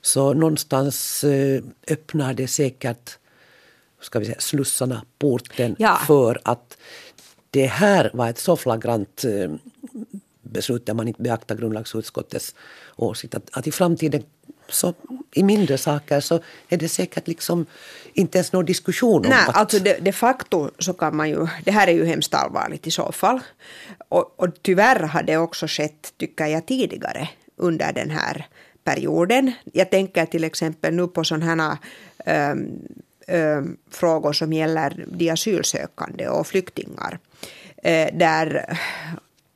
så 0.00 0.34
någonstans 0.34 1.24
eh, 1.24 1.62
öppnar 1.88 2.34
det 2.34 2.48
säkert 2.48 3.18
ska 4.00 4.18
vi 4.18 4.24
säga, 4.24 4.40
slussarna, 4.40 5.04
porten 5.18 5.76
Ja. 5.78 5.98
för 6.06 6.40
att 6.44 6.78
det 7.50 7.66
här 7.66 8.10
var 8.14 8.28
ett 8.28 8.38
så 8.38 8.56
flagrant 8.56 9.24
eh, 9.24 9.50
beslut 10.42 10.86
där 10.86 10.94
man 10.94 11.08
inte 11.08 11.22
beaktar 11.22 11.56
grundlagsutskottets 11.56 12.54
åsikt. 12.96 13.34
Att, 13.34 13.50
att 13.52 13.66
i 13.66 13.72
framtiden, 13.72 14.22
så, 14.68 14.94
i 15.32 15.42
mindre 15.42 15.78
saker, 15.78 16.20
så 16.20 16.40
är 16.68 16.76
det 16.76 16.88
säkert 16.88 17.28
liksom 17.28 17.66
inte 18.12 18.38
ens 18.38 18.52
någon 18.52 18.64
diskussion 18.64 19.24
om 19.24 19.30
Nej, 19.30 19.44
att... 19.48 19.56
alltså 19.56 19.78
de, 19.78 20.00
de 20.00 20.12
facto 20.12 20.70
så 20.78 20.92
kan 20.92 21.16
man 21.16 21.28
ju, 21.28 21.46
det 21.64 21.70
här 21.70 21.88
är 21.88 21.92
ju 21.92 22.04
hemskt 22.04 22.34
allvarligt 22.34 22.86
i 22.86 22.90
så 22.90 23.12
fall. 23.12 23.40
Och, 24.08 24.34
och 24.36 24.48
tyvärr 24.62 25.00
har 25.00 25.22
det 25.22 25.36
också 25.36 25.66
skett, 25.68 26.12
tycker 26.16 26.46
jag, 26.46 26.66
tidigare 26.66 27.28
under 27.56 27.92
den 27.92 28.10
här 28.10 28.46
perioden. 28.84 29.52
Jag 29.72 29.90
tänker 29.90 30.26
till 30.26 30.44
exempel 30.44 30.94
nu 30.94 31.06
på 31.06 31.24
sådana 31.24 31.78
här 32.26 32.56
um, 33.26 33.76
frågor 33.90 34.32
som 34.32 34.52
gäller 34.52 35.04
de 35.06 35.30
asylsökande 35.30 36.28
och 36.28 36.46
flyktingar. 36.46 37.18
Eh, 37.76 38.16
där, 38.16 38.78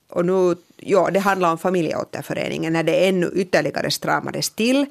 och 0.08 0.26
nu, 0.26 0.56
ja, 0.82 1.10
det 1.10 1.20
handlar 1.20 1.50
om 1.50 1.58
familjeåterföreningen 1.58 2.72
när 2.72 2.82
det 2.82 3.08
ännu 3.08 3.30
ytterligare 3.34 3.90
stramades 3.90 4.50
till. 4.50 4.87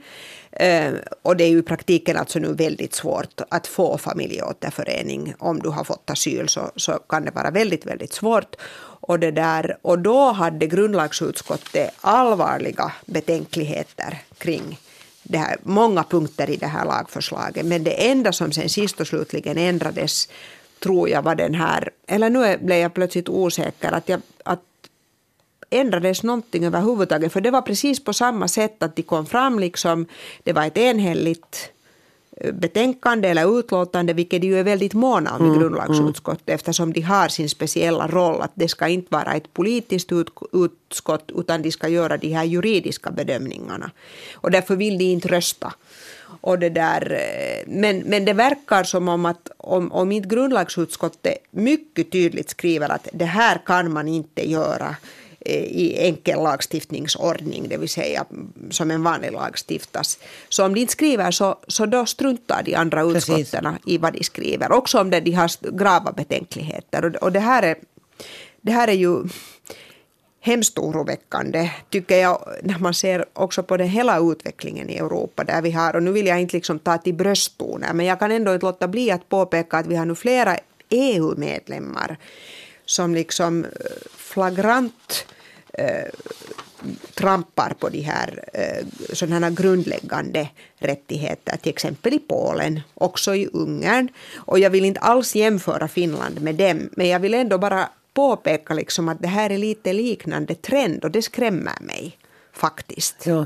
Eh, 0.51 0.93
och 1.21 1.37
det 1.37 1.43
är 1.43 1.49
ju 1.49 1.59
i 1.59 1.63
praktiken 1.63 2.17
alltså 2.17 2.39
nu 2.39 2.53
väldigt 2.53 2.93
svårt 2.93 3.41
att 3.49 3.67
få 3.67 3.97
familjeåterförening. 3.97 5.33
Om 5.39 5.59
du 5.59 5.69
har 5.69 5.83
fått 5.83 6.09
asyl 6.09 6.49
så, 6.49 6.71
så 6.75 6.91
kan 6.91 7.25
det 7.25 7.31
vara 7.31 7.51
väldigt, 7.51 7.85
väldigt 7.85 8.13
svårt. 8.13 8.55
Och, 9.01 9.19
det 9.19 9.31
där, 9.31 9.77
och 9.81 9.99
då 9.99 10.31
hade 10.31 10.67
grundlagsutskottet 10.67 11.91
allvarliga 12.01 12.91
betänkligheter 13.05 14.17
kring 14.37 14.79
det 15.23 15.37
här, 15.37 15.57
många 15.63 16.03
punkter 16.03 16.49
i 16.49 16.55
det 16.55 16.67
här 16.67 16.85
lagförslaget. 16.85 17.65
Men 17.65 17.83
det 17.83 18.09
enda 18.09 18.31
som 18.31 18.51
sen 18.51 18.69
sist 18.69 18.99
och 18.99 19.07
slutligen 19.07 19.57
ändrades 19.57 20.29
tror 20.79 21.09
jag 21.09 21.21
var 21.21 21.35
den 21.35 21.55
här, 21.55 21.89
eller 22.07 22.29
nu 22.29 22.57
blev 22.57 22.77
jag 22.77 22.93
plötsligt 22.93 23.29
osäker, 23.29 23.91
att, 23.91 24.09
jag, 24.09 24.21
att 24.43 24.61
ändrades 25.69 26.23
någonting 26.23 26.65
överhuvudtaget. 26.65 27.33
För 27.33 27.41
det 27.41 27.51
var 27.51 27.61
precis 27.61 28.03
på 28.03 28.13
samma 28.13 28.47
sätt 28.47 28.83
att 28.83 28.95
de 28.95 29.03
kom 29.03 29.25
fram, 29.25 29.59
liksom, 29.59 30.05
det 30.43 30.53
var 30.53 30.65
ett 30.65 30.77
enhälligt 30.77 31.71
eh, 32.37 32.53
betänkande 32.53 33.27
eller 33.27 33.59
utlåtande, 33.59 34.13
vilket 34.13 34.41
de 34.41 34.47
ju 34.47 34.59
är 34.59 34.63
väldigt 34.63 34.93
måna 34.93 35.35
om 35.35 35.45
i 35.45 35.47
mm, 35.47 35.59
grundlagsutskottet 35.59 36.49
mm. 36.49 36.55
eftersom 36.55 36.93
de 36.93 37.01
har 37.01 37.27
sin 37.27 37.49
speciella 37.49 38.07
roll 38.07 38.41
att 38.41 38.51
det 38.53 38.67
ska 38.67 38.87
inte 38.87 39.07
vara 39.11 39.33
ett 39.33 39.53
politiskt 39.53 40.11
ut, 40.11 40.29
utskott 40.53 41.31
utan 41.35 41.61
de 41.61 41.71
ska 41.71 41.87
göra 41.87 42.17
de 42.17 42.33
här 42.33 42.43
juridiska 42.43 43.11
bedömningarna. 43.11 43.91
Och 44.33 44.51
därför 44.51 44.75
vill 44.75 44.97
de 44.97 45.03
inte 45.03 45.27
rösta. 45.27 45.73
Och 46.41 46.59
det 46.59 46.69
där, 46.69 47.11
eh, 47.11 47.63
men, 47.67 47.99
men 47.99 48.25
det 48.25 48.33
verkar 48.33 48.83
som 48.83 49.07
om 49.07 49.25
att 49.25 49.51
om, 49.57 49.91
om 49.91 50.11
inte 50.11 50.29
grundlagsutskottet 50.29 51.37
mycket 51.51 52.11
tydligt 52.11 52.49
skriver 52.49 52.89
att 52.89 53.07
det 53.13 53.25
här 53.25 53.61
kan 53.65 53.93
man 53.93 54.07
inte 54.07 54.49
göra 54.49 54.95
i 55.49 55.97
enkel 55.97 56.43
lagstiftningsordning, 56.43 57.69
det 57.69 57.77
vill 57.77 57.89
säga 57.89 58.25
som 58.69 58.91
en 58.91 59.03
vanlig 59.03 59.31
lag 59.31 59.55
stiftas. 59.69 60.19
Så 60.49 60.65
om 60.65 60.73
de 60.73 60.81
inte 60.81 60.93
skriver 60.93 61.31
så, 61.31 61.57
så 61.67 61.85
då 61.85 62.05
struntar 62.05 62.63
de 62.63 62.75
andra 62.75 63.01
utskotten 63.01 63.77
i 63.85 63.97
vad 63.97 64.13
de 64.13 64.23
skriver. 64.23 64.71
Också 64.71 64.99
om 64.99 65.09
det, 65.09 65.19
de 65.19 65.31
har 65.31 65.77
grava 65.77 66.11
betänkligheter. 66.11 67.05
Och, 67.05 67.15
och 67.15 67.31
det, 67.31 67.39
här 67.39 67.63
är, 67.63 67.75
det 68.61 68.71
här 68.71 68.87
är 68.87 68.93
ju 68.93 69.23
hemskt 70.41 70.77
oroväckande, 70.77 71.71
tycker 71.89 72.17
jag, 72.17 72.49
när 72.63 72.79
man 72.79 72.93
ser 72.93 73.25
också 73.33 73.63
på 73.63 73.77
den 73.77 73.87
hela 73.87 74.19
utvecklingen 74.19 74.89
i 74.89 74.97
Europa 74.97 75.43
där 75.43 75.61
vi 75.61 75.71
har, 75.71 75.95
och 75.95 76.03
nu 76.03 76.11
vill 76.11 76.27
jag 76.27 76.41
inte 76.41 76.55
liksom 76.55 76.79
ta 76.79 76.97
till 76.97 77.13
brösttoner, 77.13 77.93
men 77.93 78.05
jag 78.05 78.19
kan 78.19 78.31
ändå 78.31 78.53
inte 78.53 78.65
låta 78.65 78.87
bli 78.87 79.11
att 79.11 79.29
påpeka 79.29 79.77
att 79.77 79.87
vi 79.87 79.95
har 79.95 80.05
nu 80.05 80.15
flera 80.15 80.57
EU-medlemmar 80.89 82.17
som 82.85 83.15
liksom 83.15 83.65
eh, 83.65 83.69
flagrant 84.17 85.25
eh, 85.79 86.09
trampar 87.13 87.73
på 87.79 87.89
de 87.89 88.01
här 88.01 88.43
eh, 88.53 88.85
sådana 89.13 89.49
grundläggande 89.49 90.49
rättigheter, 90.77 91.57
till 91.57 91.69
exempel 91.69 92.13
i 92.13 92.19
Polen, 92.19 92.81
också 92.93 93.35
i 93.35 93.47
Ungern. 93.53 94.09
Och 94.35 94.59
jag 94.59 94.69
vill 94.69 94.85
inte 94.85 94.99
alls 94.99 95.35
jämföra 95.35 95.87
Finland 95.87 96.41
med 96.41 96.55
dem, 96.55 96.89
men 96.91 97.07
jag 97.07 97.19
vill 97.19 97.33
ändå 97.33 97.57
bara 97.57 97.89
påpeka 98.13 98.73
liksom 98.73 99.09
att 99.09 99.21
det 99.21 99.27
här 99.27 99.49
är 99.49 99.57
lite 99.57 99.93
liknande 99.93 100.55
trend 100.55 101.05
och 101.05 101.11
det 101.11 101.21
skrämmer 101.21 101.81
mig 101.81 102.17
faktiskt. 102.53 103.25
Ja. 103.25 103.45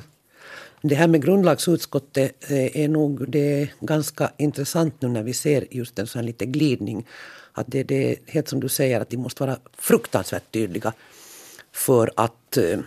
Det 0.82 0.96
här 0.96 1.08
med 1.08 1.22
grundlagsutskottet 1.22 2.52
eh, 2.52 2.78
är 2.84 2.88
nog 2.88 3.30
det 3.30 3.62
är 3.62 3.74
ganska 3.80 4.32
intressant 4.38 5.02
nu 5.02 5.08
när 5.08 5.24
vi 5.24 5.34
ser 5.34 5.66
just 5.72 6.00
en 6.00 6.08
sån 6.08 6.20
här 6.20 6.26
lite 6.26 6.46
glidning. 6.46 7.08
Att 7.52 7.66
det, 7.70 7.84
det 7.84 8.12
är 8.12 8.16
helt 8.28 8.48
som 8.48 8.60
du 8.60 8.70
säger 8.70 9.02
att 9.02 9.10
de 9.10 9.18
måste 9.18 9.44
vara 9.44 9.58
fruktansvärt 9.78 10.52
tydliga 10.52 10.94
för 11.74 12.12
att, 12.16 12.58
eh, 12.58 12.80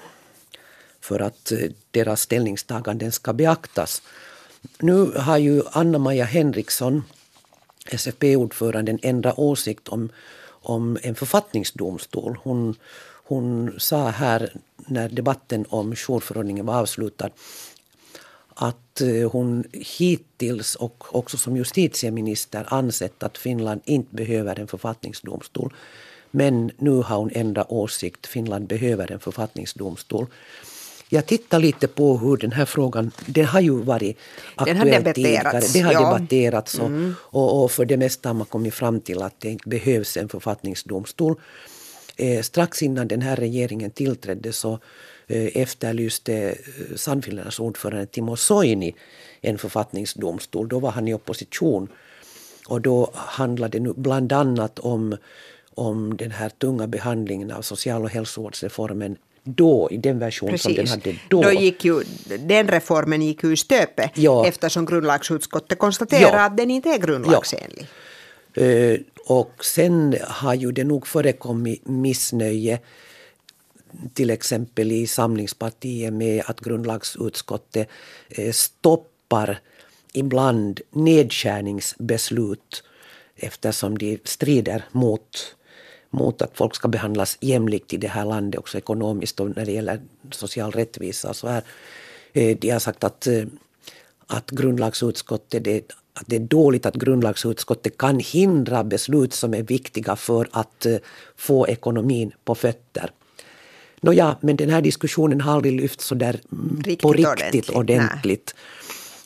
för 1.01 1.21
att 1.21 1.53
eh, 1.53 1.59
deras 1.91 2.21
ställningstaganden 2.21 3.13
ska 3.13 3.33
beaktas. 3.33 4.03
Nu 4.79 5.13
har 5.17 5.39
ju 5.39 5.63
Anna-Maja 5.73 6.25
Henriksson, 6.25 7.03
SFP-ordföranden, 7.87 8.99
ändrat 9.03 9.39
åsikt 9.39 9.89
om 9.89 10.09
om 10.67 10.99
en 11.03 11.15
författningsdomstol. 11.15 12.39
Hon, 12.43 12.75
hon 13.25 13.75
sa 13.79 14.09
här 14.09 14.53
när 14.77 15.09
debatten 15.09 15.67
om 15.69 15.95
jourförordningen 15.97 16.67
var 16.67 16.81
avslutad 16.81 17.31
att 18.55 19.01
eh, 19.01 19.31
hon 19.31 19.65
hittills 19.73 20.75
och 20.75 21.15
också 21.15 21.37
som 21.37 21.57
justitieminister 21.57 22.67
ansett 22.69 23.23
att 23.23 23.39
Finland 23.39 23.81
inte 23.85 24.15
behöver 24.15 24.61
en 24.61 24.67
författningsdomstol. 24.67 25.75
Men 26.37 26.71
nu 26.79 26.91
har 26.91 27.17
hon 27.17 27.31
ändrat 27.35 27.67
åsikt. 27.71 28.27
Finland 28.27 28.67
behöver 28.67 29.13
en 29.13 29.21
författningsdomstol. 29.21 30.27
Jag 31.09 31.27
tittar 31.27 31.59
lite 31.59 31.89
på 31.89 32.19
hur 32.19 32.37
den 32.37 32.53
här 32.53 32.65
frågan, 32.65 33.11
den 33.27 33.45
har 33.45 33.61
ju 33.61 33.71
varit 33.71 34.19
aktuell 34.55 35.15
tidigare. 35.15 35.61
Det 35.73 35.81
har 35.81 35.93
ja. 35.93 36.01
debatterats 36.01 36.79
och, 36.79 36.87
mm. 36.87 37.15
och, 37.21 37.65
och, 37.65 37.71
för 37.71 37.85
det 37.85 37.97
mesta 37.97 38.29
har 38.29 38.35
man 38.35 38.47
kommit 38.47 38.75
fram 38.75 39.01
till 39.01 39.23
att 39.23 39.41
det 39.41 39.59
behövs 39.65 40.17
en 40.17 40.29
författningsdomstol. 40.29 41.41
Eh, 42.17 42.43
strax 42.43 42.83
innan 42.83 43.09
den 43.09 43.23
här 43.23 43.37
regeringen 43.37 43.91
tillträdde 43.91 44.53
så 44.53 44.79
eh, 45.27 45.57
efterlyste 45.57 46.35
eh, 46.35 46.97
Sannfinländarnas 46.97 47.61
ordförande 47.61 48.07
Timo 48.07 48.37
Soini 48.37 48.95
en 49.41 49.59
författningsdomstol. 49.59 50.69
Då 50.69 50.79
var 50.79 50.91
han 50.91 51.09
i 51.09 51.15
opposition. 51.15 51.89
Och 52.69 52.81
då 52.81 53.11
handlade 53.15 53.79
det 53.79 53.95
bland 53.97 54.33
annat 54.33 54.79
om, 54.79 55.17
om 55.77 56.17
den 56.17 56.31
här 56.31 56.49
tunga 56.49 56.87
behandlingen 56.87 57.51
av 57.51 57.63
social 57.63 58.03
och 58.03 58.11
hälsovårdsreformen 58.11 59.17
då, 59.45 59.89
i 59.91 59.97
den 59.97 60.19
version 60.19 60.51
Precis. 60.51 60.63
som 60.63 60.75
den 60.75 60.89
hade 60.89 61.15
då. 61.29 61.43
då 61.43 61.53
gick 61.53 61.85
ju, 61.85 62.03
den 62.39 62.69
reformen 62.69 63.23
gick 63.23 63.45
ju 63.45 63.53
i 63.53 63.57
stöpet 63.57 64.11
ja. 64.15 64.47
eftersom 64.47 64.87
grundlagsutskottet 64.87 65.79
konstaterade 65.79 66.37
ja. 66.37 66.45
att 66.45 66.57
den 66.57 66.71
inte 66.71 66.89
är 66.89 66.99
grundlagsenlig. 66.99 67.87
Ja. 68.55 68.63
Uh, 68.63 68.99
och 69.27 69.65
sen 69.65 70.17
har 70.29 70.55
ju 70.55 70.73
det 70.73 70.85
nog 70.85 71.07
förekommit 71.07 71.89
missnöje 71.89 72.79
till 74.15 74.31
exempel 74.31 74.93
i 74.93 75.07
Samlingspartiet 75.07 76.13
med 76.13 76.43
att 76.47 76.61
grundlagsutskottet 76.61 77.89
uh, 78.39 78.51
stoppar 78.53 79.61
ibland 80.13 80.81
nedskärningsbeslut 80.91 82.85
eftersom 83.37 83.99
de 83.99 84.19
strider 84.25 84.85
mot 84.93 85.56
mot 86.17 86.43
att 86.43 86.51
folk 86.55 86.75
ska 86.75 86.89
behandlas 86.89 87.39
jämlikt 87.41 87.93
i 87.93 87.97
det 87.97 88.09
här 88.09 88.25
landet 88.25 88.59
också 88.59 88.79
ekonomiskt 88.79 89.41
och 89.41 89.57
när 89.57 89.67
det 89.67 89.73
gäller 89.73 90.01
social 90.31 90.73
rättvisa 90.73 91.29
och 91.29 91.37
så 91.37 91.49
här. 91.49 91.63
Eh, 92.33 92.57
de 92.57 92.71
har 92.71 92.79
sagt 92.79 93.05
att, 93.05 93.27
eh, 93.27 93.45
att 94.27 94.51
grundlagsutskottet 94.51 95.65
det, 95.65 95.93
att 96.15 96.27
det 96.27 96.37
är 96.37 96.41
dåligt 96.41 96.87
att 96.87 96.95
grundlagsutskottet 96.95 97.99
kan 97.99 98.21
hindra 98.21 98.85
beslut 98.85 99.35
som 99.35 99.55
är 99.55 99.63
viktiga 99.63 100.17
för 100.17 100.49
att 100.51 100.87
eh, 100.87 100.97
få 101.37 101.69
ekonomin 101.69 102.33
på 102.45 102.55
fötter. 102.55 103.11
Nåja, 104.01 104.37
men 104.41 104.57
den 104.57 104.71
här 104.71 104.83
diskussionen 104.83 105.41
har 105.41 105.53
aldrig 105.53 105.81
lyfts 105.81 106.05
så 106.05 106.15
där 106.15 106.41
mm, 106.53 106.77
riktigt 106.77 107.03
på 107.03 107.13
riktigt 107.13 107.71
ordentligt. 107.71 107.71
ordentligt. 107.71 108.55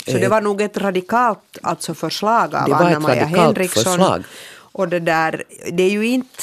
Så 0.07 0.19
det 0.19 0.29
var 0.29 0.41
nog 0.41 0.61
ett 0.61 0.77
radikalt 0.77 1.59
alltså 1.63 1.95
förslag 1.95 2.55
av 2.55 2.73
Anna-Maja 2.73 3.25
Henriksson. 3.25 3.85
Förslag. 3.85 4.25
Och 4.73 4.89
det 4.89 5.01
där, 5.01 5.43
det 5.73 5.83
är 5.83 5.91
ju 5.91 6.07
inte 6.07 6.43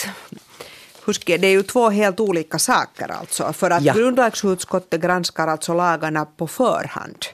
det 1.26 1.48
är 1.48 1.52
ju 1.52 1.64
två 1.64 1.90
helt 1.90 2.20
olika 2.20 2.60
saker 2.60 3.12
alltså. 3.12 3.54
För 3.54 3.72
att 3.72 3.84
ja. 3.84 3.94
grundlagsutskottet 3.94 5.02
granskar 5.02 5.48
alltså 5.48 5.74
lagarna 5.74 6.26
på 6.26 6.48
förhand. 6.48 7.26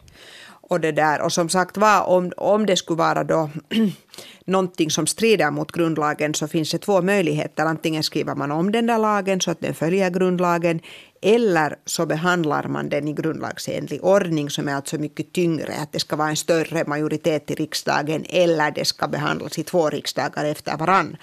Och, 0.73 0.79
det 0.79 0.91
där, 0.91 1.21
och 1.21 1.33
som 1.33 1.49
sagt 1.49 1.77
var, 1.77 2.01
om, 2.03 2.31
om 2.37 2.65
det 2.65 2.75
skulle 2.75 2.97
vara 2.97 3.23
då 3.23 3.49
någonting 4.45 4.91
som 4.91 5.07
strider 5.07 5.51
mot 5.51 5.71
grundlagen 5.71 6.33
så 6.33 6.47
finns 6.47 6.71
det 6.71 6.77
två 6.77 7.01
möjligheter. 7.01 7.65
Antingen 7.65 8.03
skriver 8.03 8.35
man 8.35 8.51
om 8.51 8.71
den 8.71 8.87
där 8.87 8.97
lagen 8.97 9.41
så 9.41 9.51
att 9.51 9.59
den 9.59 9.73
följer 9.73 10.09
grundlagen 10.09 10.79
eller 11.23 11.75
så 11.85 12.05
behandlar 12.05 12.67
man 12.67 12.89
den 12.89 13.07
i 13.07 13.13
grundlagsenlig 13.13 14.03
ordning 14.03 14.49
som 14.49 14.67
är 14.67 14.75
alltså 14.75 14.97
mycket 14.97 15.33
tyngre. 15.33 15.73
Att 15.73 15.91
det 15.91 15.99
ska 15.99 16.15
vara 16.15 16.29
en 16.29 16.35
större 16.35 16.83
majoritet 16.87 17.51
i 17.51 17.55
riksdagen 17.55 18.25
eller 18.29 18.71
det 18.71 18.85
ska 18.85 19.07
behandlas 19.07 19.59
i 19.59 19.63
två 19.63 19.89
riksdagar 19.89 20.45
efter 20.45 20.77
varann. 20.77 21.17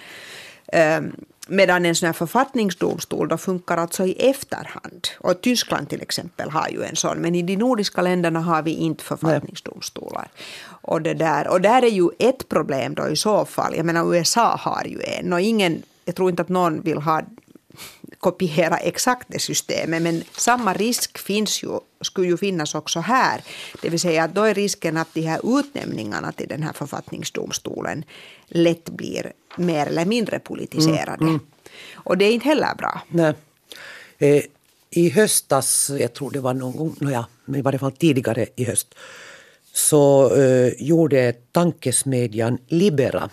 Um, 0.73 1.13
Medan 1.53 1.87
en 1.87 1.95
sån 1.95 2.07
här 2.07 2.13
författningsdomstol 2.13 3.29
då 3.29 3.39
funkar 3.39 3.77
alltså 3.77 4.07
i 4.07 4.13
efterhand. 4.31 5.09
Och 5.19 5.41
Tyskland 5.41 5.89
till 5.89 6.03
exempel 6.03 6.51
har 6.51 6.69
ju 6.69 6.83
en 6.83 6.97
sån. 6.97 7.19
Men 7.19 7.35
i 7.35 7.43
de 7.43 7.57
nordiska 7.57 8.03
länderna 8.03 8.41
har 8.41 8.63
vi 8.63 8.71
inte 8.71 9.05
författningsdomstolar. 9.05 10.29
Och, 10.67 11.03
det 11.03 11.15
där, 11.15 11.49
och 11.49 11.61
där 11.61 11.83
är 11.83 11.91
ju 11.91 12.09
ett 12.19 12.49
problem 12.49 12.95
då 12.95 13.09
i 13.09 13.17
så 13.17 13.45
fall. 13.45 13.77
Jag 13.77 13.87
menar 13.87 14.15
USA 14.15 14.57
har 14.61 14.85
ju 14.85 15.03
en. 15.03 15.33
Och 15.33 15.41
ingen, 15.41 15.83
jag 16.05 16.15
tror 16.15 16.31
inte 16.31 16.43
att 16.43 16.49
någon 16.49 16.81
vill 16.81 16.99
ha 16.99 17.23
kopiera 18.19 18.77
exakt 18.77 19.27
det 19.29 19.39
systemet 19.39 20.03
men 20.03 20.23
samma 20.37 20.73
risk 20.73 21.19
finns 21.19 21.63
ju, 21.63 21.79
skulle 22.01 22.29
ju 22.29 22.37
finnas 22.37 22.75
också 22.75 23.01
här. 23.01 23.43
Det 23.83 23.89
vill 23.89 24.01
säga 24.01 24.25
att 24.25 24.35
då 24.35 24.43
är 24.43 24.55
risken 24.55 24.97
att 24.97 25.15
de 25.15 25.21
här 25.21 25.59
utnämningarna 25.59 26.33
till 26.33 26.49
den 26.49 26.63
här 26.63 26.73
författningsdomstolen 26.73 28.05
lätt 28.47 28.91
blir 28.91 29.33
mer 29.57 29.87
eller 29.87 30.05
mindre 30.05 30.39
politiserade. 30.39 31.25
Mm, 31.25 31.29
mm. 31.29 31.41
Och 31.95 32.19
det 32.19 32.25
är 32.25 32.33
inte 32.33 32.49
heller 32.49 32.75
bra. 32.75 33.03
Nej. 33.09 33.35
Eh, 34.19 34.43
I 34.91 35.11
höstas, 35.11 35.91
jag 36.01 36.13
tror 36.13 36.31
det 36.31 36.41
var 36.41 36.55
någon 36.55 36.77
gång, 36.77 36.97
nåja, 37.01 37.27
i 37.57 37.63
varje 37.63 37.79
fall 37.79 37.93
tidigare 37.93 38.47
i 38.57 38.65
höst, 38.65 38.95
så 39.73 40.35
eh, 40.35 40.73
gjorde 40.79 41.33
tankesmedjan 41.53 42.59
Libera 42.69 43.31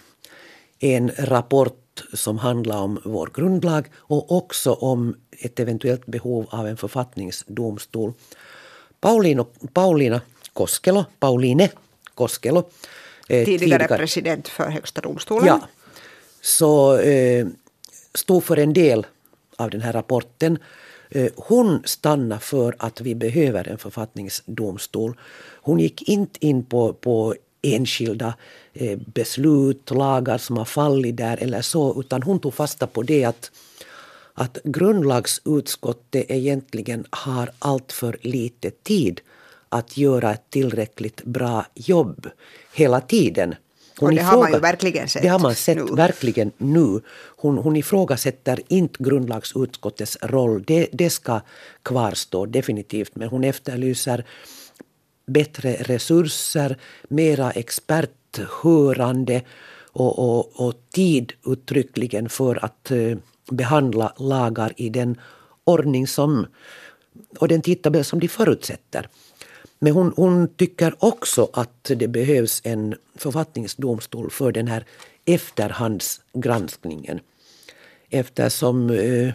en 0.79 1.11
rapport 1.17 1.86
som 2.13 2.37
handlar 2.37 2.81
om 2.81 3.01
vår 3.05 3.31
grundlag 3.33 3.91
och 3.95 4.31
också 4.31 4.73
om 4.73 5.15
ett 5.31 5.59
eventuellt 5.59 6.05
behov 6.05 6.47
av 6.49 6.67
en 6.67 6.77
författningsdomstol. 6.77 8.13
Paulino, 8.99 9.47
Paulina 9.73 10.21
Koskelo, 10.53 11.05
Pauline 11.19 11.69
Koskelo. 12.15 12.57
Eh, 12.57 13.45
tidigare, 13.45 13.59
tidigare 13.59 13.97
president 13.97 14.47
för 14.47 14.69
Högsta 14.69 15.01
domstolen. 15.01 15.47
Ja, 15.47 15.61
så 16.41 16.97
eh, 16.97 17.47
stod 18.13 18.43
för 18.43 18.57
en 18.57 18.73
del 18.73 19.05
av 19.55 19.69
den 19.69 19.81
här 19.81 19.93
rapporten. 19.93 20.57
Eh, 21.09 21.31
hon 21.35 21.83
stannade 21.85 22.41
för 22.41 22.75
att 22.79 23.01
vi 23.01 23.15
behöver 23.15 23.67
en 23.67 23.77
författningsdomstol. 23.77 25.19
Hon 25.61 25.79
gick 25.79 26.09
inte 26.09 26.45
in 26.45 26.65
på, 26.65 26.93
på 26.93 27.35
enskilda 27.75 28.33
eh, 28.73 28.97
beslut, 28.97 29.91
lagar 29.91 30.37
som 30.37 30.57
har 30.57 30.65
fallit 30.65 31.17
där 31.17 31.37
eller 31.37 31.61
så, 31.61 31.99
utan 31.99 32.23
hon 32.23 32.39
tog 32.39 32.53
fasta 32.53 32.87
på 32.87 33.03
det 33.03 33.25
att, 33.25 33.51
att 34.33 34.57
grundlagsutskottet 34.63 36.25
egentligen 36.31 37.05
har 37.09 37.49
allt 37.59 37.91
för 37.91 38.17
lite 38.21 38.71
tid 38.71 39.21
att 39.69 39.97
göra 39.97 40.33
ett 40.33 40.49
tillräckligt 40.49 41.23
bra 41.23 41.65
jobb 41.75 42.29
hela 42.73 43.01
tiden. 43.01 43.55
Hon 43.99 44.09
och 44.09 44.15
det 44.15 44.21
har 44.21 44.37
man 44.37 44.53
ju 44.53 44.59
verkligen 44.59 45.07
sett. 45.07 45.21
Det 45.21 45.27
har 45.27 45.39
man 45.39 45.55
sett 45.55 45.77
nu. 45.77 45.95
verkligen 45.95 46.51
nu. 46.57 47.01
Hon, 47.37 47.57
hon 47.57 47.75
ifrågasätter 47.75 48.59
inte 48.67 49.03
grundlagsutskottets 49.03 50.17
roll. 50.21 50.63
Det, 50.67 50.87
det 50.91 51.09
ska 51.09 51.41
kvarstå 51.83 52.45
definitivt. 52.45 53.15
Men 53.15 53.27
hon 53.27 53.43
efterlyser 53.43 54.25
bättre 55.27 55.73
resurser, 55.73 56.77
mera 57.07 57.51
experthörande 57.51 59.41
och, 59.91 60.19
och, 60.19 60.67
och 60.67 60.73
tid 60.93 61.33
uttryckligen 61.45 62.29
för 62.29 62.65
att 62.65 62.91
uh, 62.91 63.17
behandla 63.51 64.13
lagar 64.17 64.73
i 64.77 64.89
den 64.89 65.19
ordning 65.63 66.07
som 66.07 66.47
och 67.39 67.47
den 67.47 67.61
tidtabell 67.61 68.05
som 68.05 68.19
de 68.19 68.27
förutsätter. 68.27 69.09
Men 69.79 69.93
hon, 69.93 70.13
hon, 70.15 70.47
tycker 70.47 70.93
också 70.99 71.49
att 71.53 71.83
det 71.83 72.07
behövs 72.07 72.61
en 72.63 72.95
författningsdomstol 73.15 74.29
för 74.29 74.51
den 74.51 74.67
här 74.67 74.85
efterhandsgranskningen. 75.25 77.19
Eftersom 78.09 78.89
eh, 78.89 79.33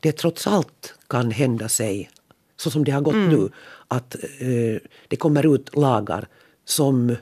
det 0.00 0.12
trots 0.12 0.46
allt 0.46 0.94
kan 1.08 1.30
hända 1.30 1.68
sig, 1.68 2.10
så 2.56 2.70
som 2.70 2.84
det 2.84 2.90
har 2.92 3.00
gått 3.00 3.14
mm. 3.14 3.28
nu, 3.28 3.48
att 3.92 4.14
eh, 4.14 4.80
det 5.08 5.16
kommer 5.16 5.54
ut 5.54 5.76
lagar 5.76 6.28
som 6.64 7.16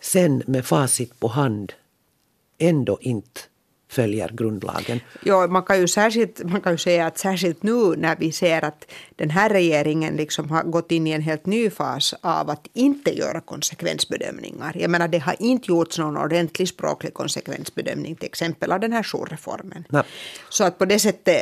sen 0.00 0.42
med 0.46 0.66
facit 0.66 1.20
på 1.20 1.28
hand 1.28 1.72
ändå 2.58 2.98
inte 3.00 3.40
följer 3.88 4.28
grundlagen. 4.28 5.00
Ja, 5.24 5.46
man 5.46 5.62
kan, 5.62 5.80
ju 5.80 5.88
särskilt, 5.88 6.42
man 6.44 6.60
kan 6.60 6.72
ju 6.72 6.78
säga 6.78 7.06
att 7.06 7.18
särskilt 7.18 7.62
nu 7.62 7.96
när 7.96 8.16
vi 8.16 8.32
ser 8.32 8.64
att 8.64 8.92
den 9.16 9.30
här 9.30 9.48
regeringen 9.48 10.16
liksom 10.16 10.50
har 10.50 10.62
gått 10.62 10.92
in 10.92 11.06
i 11.06 11.10
en 11.10 11.22
helt 11.22 11.46
ny 11.46 11.70
fas 11.70 12.14
av 12.20 12.50
att 12.50 12.66
inte 12.72 13.18
göra 13.18 13.40
konsekvensbedömningar. 13.40 14.76
Jag 14.76 14.90
menar, 14.90 15.08
det 15.08 15.18
har 15.18 15.36
inte 15.38 15.68
gjorts 15.68 15.98
någon 15.98 16.16
ordentlig 16.16 16.68
språklig 16.68 17.14
konsekvensbedömning 17.14 18.16
till 18.16 18.26
exempel 18.26 18.72
av 18.72 18.80
den 18.80 18.92
här 18.92 19.02
jourreformen. 19.02 19.84
Nej. 19.88 20.02
Så 20.48 20.64
att 20.64 20.78
på 20.78 20.84
det 20.84 20.98
sättet 20.98 21.38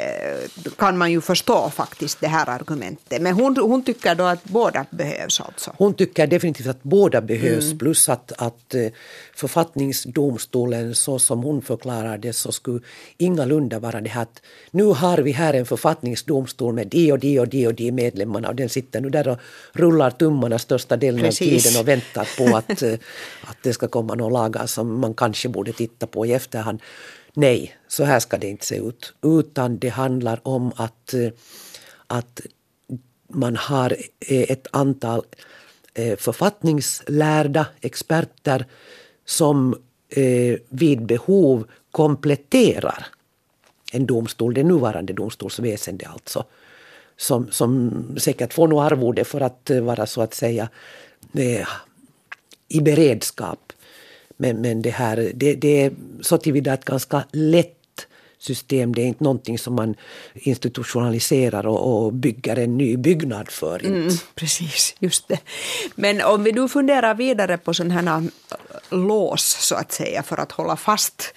kan 0.77 0.99
man 0.99 1.13
ju 1.13 1.21
förstå 1.21 1.71
faktiskt 1.71 2.21
det 2.21 2.29
här 2.29 2.49
argumentet. 2.49 3.23
Men 3.23 3.35
hon, 3.35 3.57
hon 3.57 3.85
tycker 3.85 4.15
då 4.15 4.25
att 4.25 4.45
båda 4.45 4.87
behövs 4.91 5.41
alltså. 5.41 5.75
Hon 5.79 5.95
tycker 5.95 6.27
definitivt 6.27 6.67
att 6.67 6.83
båda 6.83 7.21
behövs 7.21 7.65
mm. 7.65 7.79
plus 7.79 8.09
att, 8.09 8.33
att 8.39 8.75
eh, 8.75 8.87
författningsdomstolen 9.35 10.95
så 10.95 11.19
som 11.19 11.43
hon 11.43 11.63
förklarar 11.63 12.19
det 12.19 12.33
så 12.33 12.53
skulle 12.53 12.81
ingalunda 13.19 13.79
vara 13.79 14.01
det 14.01 14.11
här 14.11 14.23
att 14.23 14.43
nu 14.71 14.85
har 14.85 15.19
vi 15.19 15.33
här 15.33 15.55
en 15.55 15.67
författningsdomstol 15.67 16.75
med 16.75 16.87
de 16.87 17.13
och 17.13 17.19
de 17.19 17.39
och 17.41 17.49
de 17.49 17.63
och 17.66 17.74
de 17.74 17.92
medlemmarna 17.92 18.48
och 18.48 18.55
den 18.55 18.68
sitter 18.68 19.00
nu 19.00 19.11
där 19.11 19.29
och 19.29 19.38
rullar 19.72 20.11
tummarna 20.11 20.59
största 20.59 20.96
delen 20.96 21.20
Precis. 21.20 21.66
av 21.66 21.70
tiden 21.70 21.81
och 21.81 21.88
väntar 21.88 22.29
på 22.38 22.57
att, 22.57 22.83
eh, 22.83 22.92
att 23.44 23.57
det 23.62 23.72
ska 23.72 23.88
komma 23.88 24.14
några 24.14 24.33
lagar 24.33 24.66
som 24.66 25.00
man 25.00 25.14
kanske 25.14 25.48
borde 25.48 25.72
titta 25.72 26.07
på 26.07 26.27
i 26.27 26.33
efterhand. 26.33 26.83
Nej, 27.35 27.77
så 27.88 28.05
här 28.05 28.20
ska 28.20 28.38
det 28.38 28.48
inte 28.48 28.66
se 28.66 28.77
ut. 28.77 29.14
Utan 29.22 29.79
det 29.79 29.88
handlar 29.88 30.40
om 30.42 30.72
att, 30.77 31.14
eh, 31.14 31.29
att 32.07 32.40
man 33.29 33.57
har 33.57 33.96
eh, 34.20 34.42
ett 34.50 34.66
antal 34.70 35.22
författningslärda 36.18 37.66
experter 37.81 38.66
som 39.24 39.77
vid 40.68 41.07
behov 41.07 41.66
kompletterar 41.90 43.07
en 43.94 44.07
domstol, 44.07 44.55
det 44.55 44.62
nuvarande 44.62 45.12
domstolsväsende 45.12 46.09
alltså, 46.09 46.44
som, 47.16 47.50
som 47.50 48.05
säkert 48.18 48.53
får 48.53 48.68
något 48.68 48.92
arvode 48.92 49.24
för 49.24 49.40
att 49.40 49.70
eh, 49.70 49.81
vara 49.81 50.07
så 50.07 50.22
att 50.22 50.35
säga 50.35 50.68
eh, 51.35 51.68
i 52.68 52.81
beredskap. 52.81 53.72
Men, 54.37 54.61
men 54.61 54.83
det 54.83 54.90
här, 54.90 55.33
det, 55.35 55.55
det 55.55 55.83
är 55.85 55.92
så 56.20 56.38
tillvida 56.38 56.74
ett 56.74 56.85
ganska 56.85 57.24
lätt 57.33 57.77
system. 58.44 58.94
Det 58.94 59.02
är 59.02 59.07
inte 59.07 59.24
någonting 59.24 59.59
som 59.59 59.74
man 59.74 59.94
institutionaliserar 60.35 61.66
och, 61.66 62.04
och 62.04 62.12
bygger 62.12 62.57
en 62.57 62.76
ny 62.76 62.96
byggnad 62.96 63.48
för. 63.48 63.87
Mm, 63.87 64.09
precis, 64.35 64.94
just 64.98 65.28
det. 65.28 65.38
Men 65.94 66.22
om 66.22 66.44
vi 66.44 66.52
nu 66.52 66.68
funderar 66.68 67.14
vidare 67.14 67.59
på 67.59 67.74
sådana 67.74 67.94
här 67.94 68.22
lås 68.90 69.57
så 69.61 69.74
att 69.74 69.92
säga 69.92 70.22
för 70.22 70.40
att 70.40 70.52
hålla 70.52 70.76
fast, 70.76 71.35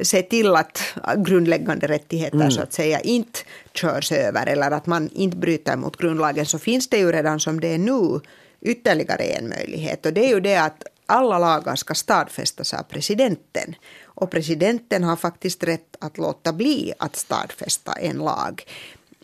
se 0.00 0.22
till 0.22 0.56
att 0.56 0.82
grundläggande 1.16 1.86
rättigheter 1.86 2.36
mm. 2.36 2.50
så 2.50 2.62
att 2.62 2.72
säga 2.72 3.00
inte 3.00 3.38
körs 3.74 4.12
över 4.12 4.46
eller 4.46 4.70
att 4.70 4.86
man 4.86 5.10
inte 5.14 5.36
bryter 5.36 5.76
mot 5.76 5.96
grundlagen 5.96 6.46
så 6.46 6.58
finns 6.58 6.88
det 6.88 6.98
ju 6.98 7.12
redan 7.12 7.40
som 7.40 7.60
det 7.60 7.74
är 7.74 7.78
nu 7.78 8.20
ytterligare 8.60 9.22
en 9.22 9.48
möjlighet 9.48 10.06
och 10.06 10.12
det 10.12 10.24
är 10.24 10.28
ju 10.28 10.40
det 10.40 10.56
att 10.56 10.82
alla 11.06 11.38
lagar 11.38 11.76
ska 11.76 11.94
stadfästas 11.94 12.74
av 12.74 12.82
presidenten. 12.82 13.74
Och 14.16 14.30
presidenten 14.30 15.04
har 15.04 15.16
faktiskt 15.16 15.62
rätt 15.64 15.96
att 16.00 16.18
låta 16.18 16.52
bli 16.52 16.92
att 16.98 17.16
stadfästa 17.16 17.92
en 17.92 18.18
lag. 18.18 18.62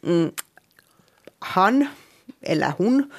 Mm. 0.06 0.30
Han 1.38 1.86
eller 2.40 2.72
hon 2.78 3.10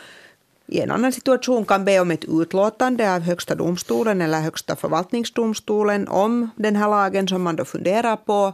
i 0.68 0.80
en 0.80 0.92
annan 0.92 1.12
situation 1.12 1.66
kan 1.66 1.86
be 1.86 2.00
om 2.00 2.12
ett 2.12 2.26
utlåtande 2.26 3.16
av 3.16 3.22
Högsta 3.22 3.56
domstolen 3.56 4.22
eller 4.22 4.42
Högsta 4.42 4.76
förvaltningsdomstolen 4.76 6.08
om 6.08 6.50
den 6.56 6.76
här 6.76 6.90
lagen 6.90 7.28
som 7.28 7.42
man 7.42 7.56
då 7.56 7.66
funderar 7.66 8.16
på. 8.16 8.54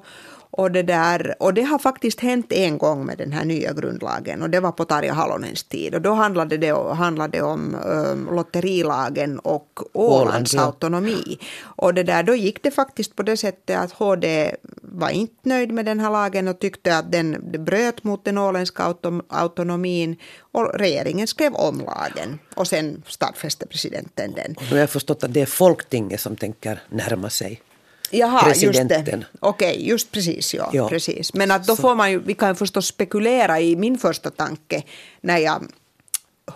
Och 0.51 0.71
det, 0.71 0.83
där, 0.83 1.35
och 1.39 1.53
det 1.53 1.61
har 1.61 1.79
faktiskt 1.79 2.19
hänt 2.19 2.51
en 2.51 2.77
gång 2.77 3.05
med 3.05 3.17
den 3.17 3.31
här 3.31 3.45
nya 3.45 3.73
grundlagen 3.73 4.41
och 4.41 4.49
det 4.49 4.59
var 4.59 4.71
på 4.71 4.85
Tarja 4.85 5.13
Halonens 5.13 5.63
tid. 5.63 5.95
Och 5.95 6.01
då 6.01 6.13
handlade 6.13 6.57
det, 6.57 6.93
handlade 6.93 7.41
om 7.41 7.75
um, 7.85 8.35
lotterilagen 8.35 9.39
och 9.39 9.79
Ålands 9.93 10.53
Åland, 10.53 10.67
autonomi. 10.67 11.39
Och 11.61 11.93
det 11.93 12.03
där, 12.03 12.23
då 12.23 12.35
gick 12.35 12.63
det 12.63 12.71
faktiskt 12.71 13.15
på 13.15 13.23
det 13.23 13.37
sättet 13.37 13.77
att 13.77 13.91
HD 13.91 14.55
var 14.81 15.09
inte 15.09 15.49
nöjd 15.49 15.71
med 15.71 15.85
den 15.85 15.99
här 15.99 16.09
lagen 16.09 16.47
och 16.47 16.59
tyckte 16.59 16.97
att 16.97 17.11
den 17.11 17.51
bröt 17.65 18.03
mot 18.03 18.25
den 18.25 18.37
åländska 18.37 18.83
autom, 18.83 19.21
autonomin. 19.29 20.15
Och 20.51 20.79
regeringen 20.79 21.27
skrev 21.27 21.53
om 21.53 21.79
lagen 21.79 22.39
och 22.55 22.67
sen 22.67 23.03
stadfäste 23.07 23.67
presidenten 23.67 24.33
den. 24.33 24.55
Och 24.57 24.63
nu 24.63 24.71
har 24.71 24.77
jag 24.77 24.89
förstått 24.89 25.23
att 25.23 25.33
det 25.33 25.41
är 25.41 25.45
Folktinget 25.45 26.21
som 26.21 26.35
tänker 26.35 26.81
närma 26.89 27.29
sig 27.29 27.61
Jaha, 28.11 28.43
presidenten. 28.43 28.97
just 28.97 29.11
det. 29.11 29.25
Okej, 29.39 29.73
okay, 29.73 29.87
just 29.87 30.11
precis. 30.11 30.53
Ja, 30.53 30.69
ja. 30.73 30.89
Precis. 30.89 31.33
Men 31.33 31.51
att 31.51 31.67
då 31.67 31.75
får 31.75 31.95
man 31.95 32.11
ju, 32.11 32.19
vi 32.19 32.33
kan 32.33 32.49
ju 32.49 32.55
förstås 32.55 32.87
spekulera 32.87 33.59
i 33.59 33.75
min 33.75 33.97
första 33.97 34.29
tanke 34.29 34.83
när 35.21 35.37
jag 35.37 35.63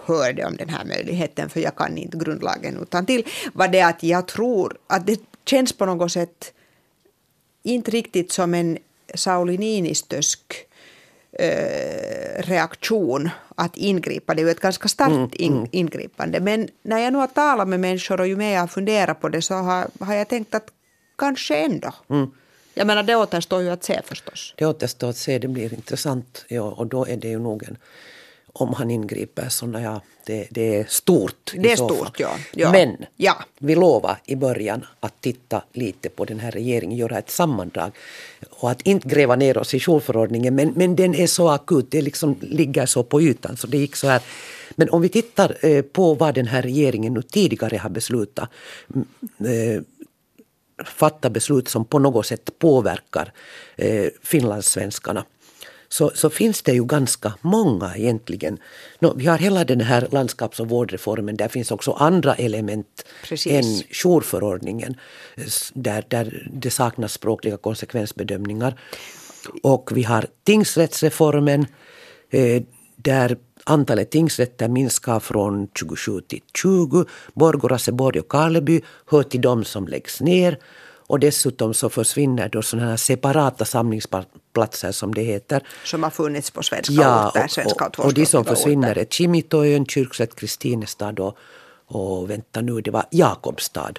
hörde 0.05 0.45
om 0.45 0.57
den 0.57 0.69
här 0.69 0.85
möjligheten, 0.85 1.49
för 1.49 1.59
jag 1.59 1.75
kan 1.75 1.97
inte 1.97 2.17
grundlagen 2.17 2.79
utan 2.81 3.05
till 3.05 3.27
var 3.53 3.67
det 3.67 3.81
att 3.81 4.03
jag 4.03 4.27
tror 4.27 4.77
att 4.87 5.07
det 5.07 5.19
känns 5.45 5.73
på 5.73 5.85
något 5.85 6.11
sätt 6.11 6.53
inte 7.63 7.91
riktigt 7.91 8.31
som 8.31 8.53
en 8.53 8.77
Sauli 9.15 9.57
Niinistösk 9.57 10.39
eh, 11.39 12.41
reaktion 12.43 13.29
att 13.55 13.77
ingripa. 13.77 14.33
Det 14.33 14.41
är 14.41 14.45
ju 14.45 14.51
ett 14.51 14.59
ganska 14.59 14.87
starkt 14.87 15.11
mm, 15.11 15.29
in, 15.33 15.53
mm. 15.53 15.67
ingripande. 15.71 16.39
Men 16.39 16.69
när 16.83 16.97
jag 16.97 17.13
nu 17.13 17.19
har 17.19 17.27
talat 17.27 17.67
med 17.67 17.79
människor 17.79 18.19
och 18.19 18.27
ju 18.27 18.35
mer 18.35 18.53
jag 18.53 18.59
har 18.59 18.67
funderat 18.67 19.21
på 19.21 19.29
det 19.29 19.41
så 19.41 19.53
har, 19.53 19.87
har 19.99 20.13
jag 20.13 20.27
tänkt 20.27 20.55
att 20.55 20.71
kanske 21.15 21.55
ändå. 21.55 21.93
Mm. 22.09 22.31
Jag 22.73 22.87
menar 22.87 23.03
det 23.03 23.15
återstår 23.15 23.61
ju 23.61 23.69
att 23.69 23.83
se 23.83 24.01
förstås. 24.05 24.53
Det 24.57 24.65
återstår 24.65 25.09
att 25.09 25.17
se, 25.17 25.39
det 25.39 25.47
blir 25.47 25.73
intressant. 25.73 26.45
Ja, 26.47 26.61
och 26.61 26.87
då 26.87 27.07
är 27.07 27.17
det 27.17 27.27
ju 27.27 27.39
nog 27.39 27.63
en, 27.63 27.77
om 28.53 28.73
han 28.73 28.91
ingriper 28.91 29.49
så 29.49 29.65
ja, 29.83 30.01
det, 30.25 30.47
det 30.51 30.75
är 30.75 30.85
stort. 30.89 31.53
Det 31.55 31.71
är 31.71 31.75
stort, 31.75 32.19
ja, 32.19 32.35
ja. 32.53 32.71
Men 32.71 33.05
ja. 33.15 33.43
vi 33.57 33.75
lovar 33.75 34.17
i 34.25 34.35
början 34.35 34.85
att 34.99 35.21
titta 35.21 35.63
lite 35.73 36.09
på 36.09 36.25
den 36.25 36.39
här 36.39 36.51
regeringen, 36.51 36.97
göra 36.97 37.17
ett 37.17 37.31
sammandrag 37.31 37.91
och 38.49 38.71
att 38.71 38.81
inte 38.81 39.07
gräva 39.07 39.35
ner 39.35 39.57
oss 39.57 39.73
i 39.73 39.79
jourförordningen. 39.79 40.55
Men, 40.55 40.73
men 40.75 40.95
den 40.95 41.15
är 41.15 41.27
så 41.27 41.49
akut, 41.49 41.91
det 41.91 42.01
liksom 42.01 42.35
ligger 42.41 42.85
så 42.85 43.03
på 43.03 43.21
ytan 43.21 43.57
så 43.57 43.67
det 43.67 43.77
gick 43.77 43.95
så 43.95 44.07
här. 44.07 44.21
Men 44.75 44.89
om 44.89 45.01
vi 45.01 45.09
tittar 45.09 45.65
eh, 45.65 45.81
på 45.81 46.13
vad 46.13 46.35
den 46.35 46.47
här 46.47 46.61
regeringen 46.61 47.13
nu 47.13 47.21
tidigare 47.21 47.77
har 47.77 47.89
beslutat 47.89 48.49
eh, 49.39 49.81
fatta 50.85 51.29
beslut 51.29 51.67
som 51.67 51.85
på 51.85 51.99
något 51.99 52.25
sätt 52.25 52.59
påverkar 52.59 53.33
eh, 53.75 54.07
finlandssvenskarna 54.23 55.25
så, 55.93 56.11
så 56.15 56.29
finns 56.29 56.61
det 56.61 56.73
ju 56.73 56.85
ganska 56.85 57.33
många 57.41 57.95
egentligen. 57.95 58.57
No, 58.99 59.13
vi 59.17 59.25
har 59.25 59.37
hela 59.37 59.63
den 59.63 59.81
här 59.81 60.07
landskaps 60.11 60.59
och 60.59 60.69
vårdreformen, 60.69 61.35
där 61.35 61.47
finns 61.47 61.71
också 61.71 61.91
andra 61.91 62.35
element 62.35 63.05
Precis. 63.23 63.53
än 63.53 63.95
jourförordningen 64.03 64.95
där, 65.73 66.05
där 66.07 66.47
det 66.53 66.71
saknas 66.71 67.13
språkliga 67.13 67.57
konsekvensbedömningar. 67.57 68.79
Och 69.63 69.89
vi 69.93 70.03
har 70.03 70.25
tingsrättsreformen 70.43 71.65
eh, 72.29 72.63
där 72.95 73.37
antalet 73.63 74.11
tingsrätter 74.11 74.67
minskar 74.67 75.19
från 75.19 75.67
27 75.79 76.21
till 76.21 76.41
20. 76.57 77.05
Borgå, 77.33 77.67
Raseborg 77.67 78.19
och 78.19 78.27
Karleby 78.27 78.81
hör 79.05 79.23
till 79.23 79.41
de 79.41 79.63
som 79.63 79.87
läggs 79.87 80.21
ner. 80.21 80.57
Och 81.07 81.19
dessutom 81.19 81.73
så 81.73 81.89
försvinner 81.89 82.49
då 82.49 82.61
sådana 82.61 82.89
här 82.89 82.97
separata 82.97 83.65
samlingsplatser 83.65 84.91
som 84.91 85.13
det 85.13 85.21
heter. 85.21 85.63
Som 85.83 86.03
har 86.03 86.09
funnits 86.09 86.51
på 86.51 86.63
svenska 86.63 86.93
Ja, 86.93 87.29
orter, 87.29 87.43
och, 87.43 87.51
svenska 87.51 87.85
och, 87.85 87.99
och 87.99 88.13
de 88.13 88.25
som 88.25 88.45
försvinner 88.45 88.91
orter. 88.91 89.01
är 89.01 89.05
Kimitoön, 89.05 89.85
Kyrkslätt, 89.85 90.35
Kristinestad 90.35 91.19
och, 91.19 91.37
och 91.87 92.29
vänta 92.29 92.61
nu, 92.61 92.81
det 92.81 92.91
var 92.91 93.05
Jakobstad. 93.11 93.93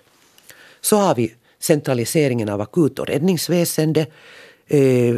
Så 0.80 0.96
har 0.96 1.14
vi 1.14 1.34
centraliseringen 1.60 2.48
av 2.48 2.60
akut 2.60 2.98
och 2.98 3.06
räddningsväsende. 3.06 4.06
Eh, 4.66 5.14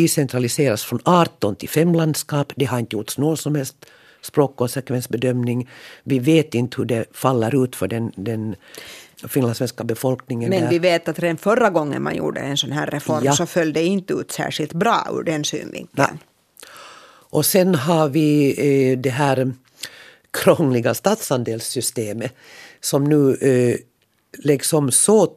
decentraliseras 0.00 0.84
från 0.84 1.00
18 1.04 1.56
till 1.56 1.68
5 1.68 1.94
landskap. 1.94 2.52
Det 2.56 2.64
har 2.64 2.78
inte 2.78 2.96
gjorts 2.96 3.18
någon 3.18 3.36
som 3.36 3.54
helst 3.54 3.76
språkkonsekvensbedömning. 4.20 5.68
Vi 6.04 6.18
vet 6.18 6.54
inte 6.54 6.76
hur 6.76 6.84
det 6.84 7.04
faller 7.12 7.64
ut 7.64 7.76
för 7.76 7.88
den, 7.88 8.12
den 8.16 8.54
finlandssvenska 9.28 9.84
befolkningen. 9.84 10.50
Men 10.50 10.62
där. 10.62 10.70
vi 10.70 10.78
vet 10.78 11.08
att 11.08 11.18
redan 11.18 11.36
förra 11.36 11.70
gången 11.70 12.02
man 12.02 12.16
gjorde 12.16 12.40
en 12.40 12.56
sån 12.56 12.72
här 12.72 12.86
reform 12.86 13.24
Ja. 13.24 13.32
så 13.32 13.46
föll 13.46 13.72
det 13.72 13.84
inte 13.84 14.14
ut 14.14 14.32
särskilt 14.32 14.72
bra 14.72 15.06
ur 15.12 15.22
den 15.22 15.44
synvinkeln. 15.44 15.90
Nej. 15.92 16.18
Och 17.30 17.46
sen 17.46 17.74
har 17.74 18.08
vi 18.08 18.54
eh, 18.92 18.98
det 18.98 19.10
här 19.10 19.52
krångliga 20.30 20.94
stadsandelssystemet 20.94 22.32
som 22.80 23.04
nu 23.04 23.34
eh, 23.34 23.76
läggs 24.44 24.72
om 24.72 24.90
så 24.90 25.32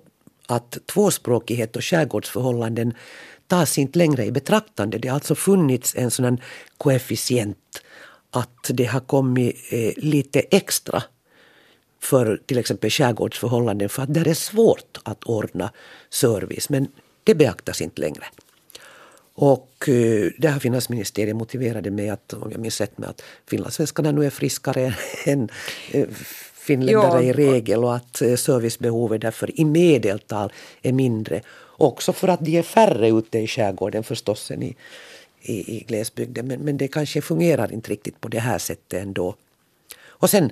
att 0.48 0.78
tvåspråkighet 0.86 1.76
och 1.76 1.84
skärgårdsförhållanden 1.84 2.94
tas 3.50 3.78
inte 3.78 3.98
längre 4.00 4.26
i 4.26 4.32
betraktande. 4.32 4.98
Det 4.98 5.08
har 5.08 5.16
alltså 5.16 5.36
funnits 5.36 5.96
en 5.96 6.12
här 6.26 6.38
koefficient 6.78 7.82
att 8.32 8.70
det 8.70 8.86
har 8.86 9.00
kommit 9.00 9.56
eh, 9.72 9.92
lite 9.98 10.40
extra 10.40 11.04
för 12.02 12.42
till 12.46 12.58
exempel 12.58 12.90
skärgårdsförhållanden 12.90 13.90
för 13.90 14.04
att 14.04 14.14
där 14.14 14.28
är 14.28 14.34
svårt 14.34 14.98
att 15.04 15.24
ordna 15.24 15.72
service 16.10 16.70
men 16.70 16.88
det 17.24 17.36
beaktas 17.36 17.82
inte 17.82 18.02
längre. 18.02 18.24
Och 19.34 19.90
eh, 19.90 20.32
det 20.38 20.48
har 20.48 20.60
finansministeriet 20.60 21.36
motiverade 21.36 21.92
med 21.92 22.14
att, 22.14 22.34
om 22.34 22.52
jag 22.52 22.60
minns 22.62 22.82
rätt, 22.82 22.98
med 22.98 23.10
att 23.10 23.22
finlandssvenskarna 23.48 24.12
nu 24.12 24.26
är 24.26 24.30
friskare 24.30 24.96
än 25.26 25.50
eh, 25.92 26.08
finländare 26.54 27.24
Ja. 27.26 27.30
i 27.30 27.34
regel 27.34 27.84
och 27.84 27.96
att 27.96 28.22
eh, 28.22 28.36
servicebehovet 28.36 29.22
därför 29.22 29.60
i 29.60 29.66
medeltal 29.66 30.52
är 30.82 30.94
mindre. 30.94 31.42
Också 31.80 32.14
för 32.14 32.28
att 32.28 32.46
de 32.46 32.58
är 32.58 32.64
färre 32.64 33.10
ute 33.10 33.40
i 33.40 33.48
skärgården 33.48 34.04
förstås 34.04 34.52
än 34.52 34.64
i, 34.64 34.76
i, 35.42 35.78
i 35.78 35.84
glesbygden. 35.88 36.48
Men, 36.48 36.60
men 36.60 36.78
det 36.78 36.88
kanske 36.88 37.22
fungerar 37.22 37.74
inte 37.74 37.92
riktigt 37.92 38.22
på 38.22 38.28
det 38.28 38.40
här 38.40 38.58
sättet 38.58 39.02
ändå. 39.02 39.36
Och 40.02 40.30
sen 40.30 40.52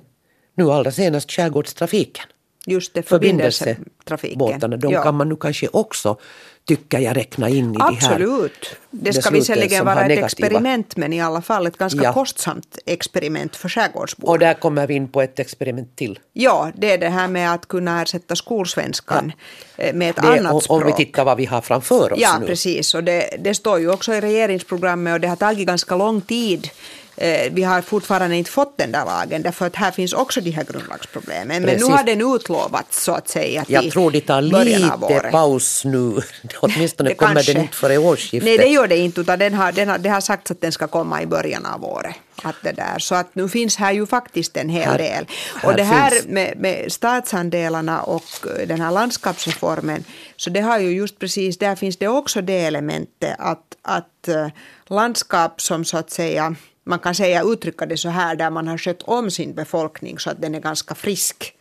nu 0.56 0.72
allra 0.72 0.92
senast 0.92 1.32
skärgårdstrafiken 1.32 2.26
Just 2.70 2.94
det, 2.94 3.04
förbindelsetrafiken. 3.04 4.80
de 4.80 4.92
Ja. 4.92 5.04
kan 5.04 5.16
man 5.16 5.30
nu 5.30 5.36
kanske 5.36 5.68
också, 5.68 6.18
tycker 6.66 7.00
jag, 7.00 7.18
räkna 7.18 7.50
in 7.50 7.72
i 7.72 7.74
de 7.78 7.82
här 7.82 7.90
Absolut. 7.92 8.76
Det 8.92 9.14
ska 9.14 9.30
visserligen 9.30 9.86
vara 9.86 10.02
ett 10.02 10.08
negativa- 10.08 10.26
experiment 10.26 10.98
men 10.98 11.14
i 11.14 11.22
alla 11.22 11.42
fall 11.42 11.68
ett 11.68 11.78
ganska 11.78 12.04
Ja. 12.04 12.14
kostsamt 12.14 12.78
experiment 12.86 13.56
för 13.56 13.70
skärgårdsbor. 13.70 14.30
Och 14.30 14.40
där 14.40 14.54
kommer 14.54 14.88
vi 14.88 14.94
in 14.94 15.08
på 15.08 15.22
ett 15.22 15.40
experiment 15.40 15.96
till. 15.96 16.20
Ja, 16.34 16.72
det 16.76 16.92
är 16.92 16.98
det 16.98 17.10
här 17.10 17.28
med 17.28 17.54
att 17.54 17.68
kunna 17.68 18.02
ersätta 18.02 18.36
skolsvenskan 18.36 19.32
eh, 19.78 19.96
med 19.96 20.10
ett 20.10 20.16
Det, 20.16 20.22
annat 20.40 20.54
om, 20.54 20.62
språk. 20.62 20.82
om 20.82 20.88
vi 20.88 20.94
tittar 21.06 21.26
vad 21.26 21.38
vi 21.38 21.46
har 21.46 21.62
framför 21.62 22.14
oss 22.14 22.20
Ja, 22.22 22.40
nu. 22.40 22.46
precis. 22.46 22.94
Och 22.96 23.04
det, 23.04 23.30
det 23.40 23.54
står 23.54 23.80
ju 23.80 23.92
också 23.92 24.14
i 24.14 24.22
regeringsprogrammet 24.22 25.14
och 25.14 25.20
det 25.20 25.28
har 25.28 25.36
tagit 25.36 25.68
ganska 25.68 25.96
lång 25.96 26.22
tid. 26.22 26.70
Eh, 27.18 27.52
Vi 27.52 27.64
har 27.64 27.82
fortfarande 27.82 28.36
inte 28.36 28.52
fått 28.52 28.78
den 28.78 28.92
där 28.92 29.06
lagen 29.06 29.42
därför 29.42 29.66
att 29.68 29.76
här 29.76 29.92
finns 29.92 30.14
också 30.14 30.42
de 30.42 30.52
här 30.52 30.64
grundlagsproblemen. 30.64 31.48
Men 31.48 31.64
Precis. 31.64 31.88
nu 31.88 31.94
har 31.94 32.04
den 32.04 32.36
utlovats 32.36 33.04
så 33.04 33.12
att 33.12 33.30
säga 33.30 33.66
Jag 33.68 33.92
tror 33.92 34.12
det 34.12 34.22
tar 34.22 34.42
lite 34.42 35.30
paus 35.32 35.86
nu. 35.86 36.22
Åtminstone 36.60 37.10
Det 37.10 37.16
kommer 37.16 37.34
kanske- 37.34 37.54
den 37.54 37.62
inte 37.62 37.76
före 37.76 37.98
årsskiftet. 37.98 38.44
Nej, 38.44 38.58
det 38.58 38.66
gör 38.68 38.88
det 38.88 38.98
inte. 38.98 39.22
Utan 39.22 39.40
den 39.40 39.54
har, 39.54 39.72
den 39.72 39.90
har, 39.90 39.98
det 39.98 40.10
har 40.10 40.22
sagts 40.22 40.52
att 40.52 40.62
den 40.62 40.72
ska 40.72 40.88
komma 40.88 41.22
i 41.22 41.26
början 41.26 41.66
av 41.66 41.86
året. 41.86 42.16
Att 42.44 42.56
det 42.64 42.72
där. 42.72 43.00
Så 43.00 43.16
att 43.16 43.36
nu 43.36 43.50
finns 43.50 43.76
här 43.78 43.92
ju 43.92 44.06
faktiskt 44.06 44.58
en 44.58 44.70
hel 44.70 44.84
Här- 44.90 44.98
del. 44.98 45.26
här 45.62 45.70
och 45.70 45.76
det 45.76 45.84
här 45.84 46.10
finns- 46.12 46.26
med, 46.26 46.54
med 46.58 46.92
statsandelarna 46.92 48.02
och 48.02 48.24
eh, 48.60 48.68
den 48.68 48.82
här 48.82 48.92
landskapsreformen. 48.92 50.04
Så 50.36 50.50
det 50.50 50.60
har 50.62 50.80
ju 50.80 50.90
just 50.92 51.20
precis, 51.20 51.58
där 51.58 51.76
finns 51.76 51.98
det 51.98 52.08
också 52.08 52.42
det 52.42 52.60
elementet 52.66 53.36
att, 53.40 53.64
att 53.82 54.28
eh, 54.28 54.48
landskap 54.88 55.62
som 55.62 55.86
så 55.86 55.98
att 55.98 56.12
säga 56.12 56.56
man 56.88 57.00
kan 57.00 57.16
säga 57.16 57.44
uttrycka 57.44 57.86
det 57.86 57.98
så 57.98 58.10
här 58.10 58.36
där 58.36 58.50
man 58.50 58.68
har 58.68 58.78
skött 58.78 59.02
om 59.04 59.32
sin 59.32 59.54
befolkning 59.54 60.20
så 60.20 60.30
att 60.30 60.42
den 60.42 60.56
är 60.56 60.60
ganska 60.60 60.96
frisk 60.96 61.54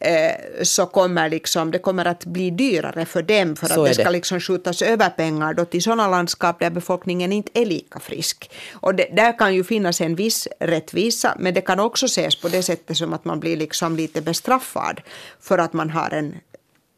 eh, 0.00 0.62
så 0.62 0.86
kommer 0.86 1.28
liksom, 1.30 1.70
det 1.70 1.78
kommer 1.78 2.04
att 2.04 2.24
bli 2.24 2.50
dyrare 2.50 3.04
för 3.06 3.22
dem 3.22 3.56
för 3.56 3.66
Så 3.66 3.72
att 3.72 3.78
är 3.78 3.88
det 3.88 3.94
ska 3.94 4.04
det. 4.04 4.10
liksom 4.10 4.40
skjutas 4.40 4.82
över 4.82 5.08
pengar 5.10 5.54
då 5.54 5.64
till 5.64 5.82
sådana 5.82 6.08
landskap 6.08 6.58
där 6.60 6.70
befolkningen 6.70 7.32
inte 7.32 7.60
är 7.60 7.66
lika 7.66 8.00
frisk. 8.00 8.50
Och 8.72 8.94
det, 8.94 9.08
där 9.16 9.38
kan 9.38 9.54
ju 9.54 9.64
finnas 9.64 10.00
en 10.00 10.14
viss 10.14 10.48
rättvisa 10.60 11.36
men 11.38 11.54
det 11.54 11.60
kan 11.60 11.80
också 11.80 12.06
ses 12.06 12.36
på 12.36 12.48
det 12.48 12.62
sättet 12.62 12.96
som 12.96 13.12
att 13.12 13.24
man 13.24 13.40
blir 13.40 13.56
liksom 13.56 13.96
lite 13.96 14.20
bestraffad 14.22 15.00
för 15.40 15.58
att 15.58 15.72
man 15.72 15.90
har 15.90 16.10
en 16.10 16.34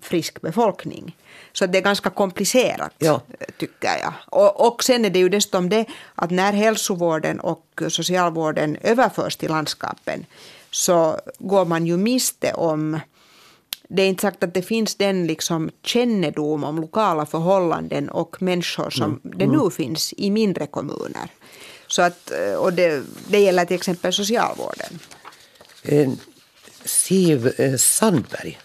frisk 0.03 0.41
befolkning. 0.41 1.17
Så 1.53 1.67
det 1.67 1.79
är 1.79 1.83
ganska 1.83 2.11
komplicerat 2.11 2.93
Ja. 2.99 3.21
tycker 3.59 3.99
jag. 3.99 4.13
Och, 4.27 4.67
och 4.67 4.85
sen 4.85 5.05
är 5.05 5.11
det 5.11 5.19
ju 5.19 5.29
dessutom 5.29 5.69
det 5.69 5.85
att 6.15 6.31
när 6.31 6.53
hälsovården 6.53 7.41
och 7.41 7.83
socialvården 7.89 8.77
överförs 8.83 9.37
till 9.37 9.51
landskapen 9.51 10.27
så 10.71 11.21
går 11.39 11.65
man 11.65 11.87
ju 11.87 11.97
miste 11.97 12.53
om 12.53 13.01
det 13.89 14.03
är 14.03 14.09
inte 14.09 14.23
sagt 14.23 14.43
att 14.45 14.55
det 14.55 14.63
finns 14.63 14.95
den 14.95 15.27
liksom 15.27 15.71
kännedom 15.83 16.65
om 16.65 16.81
lokala 16.81 17.27
förhållanden 17.27 18.09
och 18.09 18.43
människor 18.43 18.91
som 18.91 19.21
det 19.23 19.47
nu 19.47 19.71
finns 19.71 20.15
i 20.17 20.31
mindre 20.31 20.67
kommuner. 20.67 21.31
Så 21.87 22.03
att, 22.03 22.31
och 22.59 22.73
det, 22.73 23.03
det 23.29 23.39
gäller 23.41 23.65
till 23.65 23.77
exempel 23.77 24.13
socialvården. 24.13 24.99
Eh, 25.83 26.11
Siv 26.85 27.53
eh, 27.59 27.77
Sandberg 27.77 28.59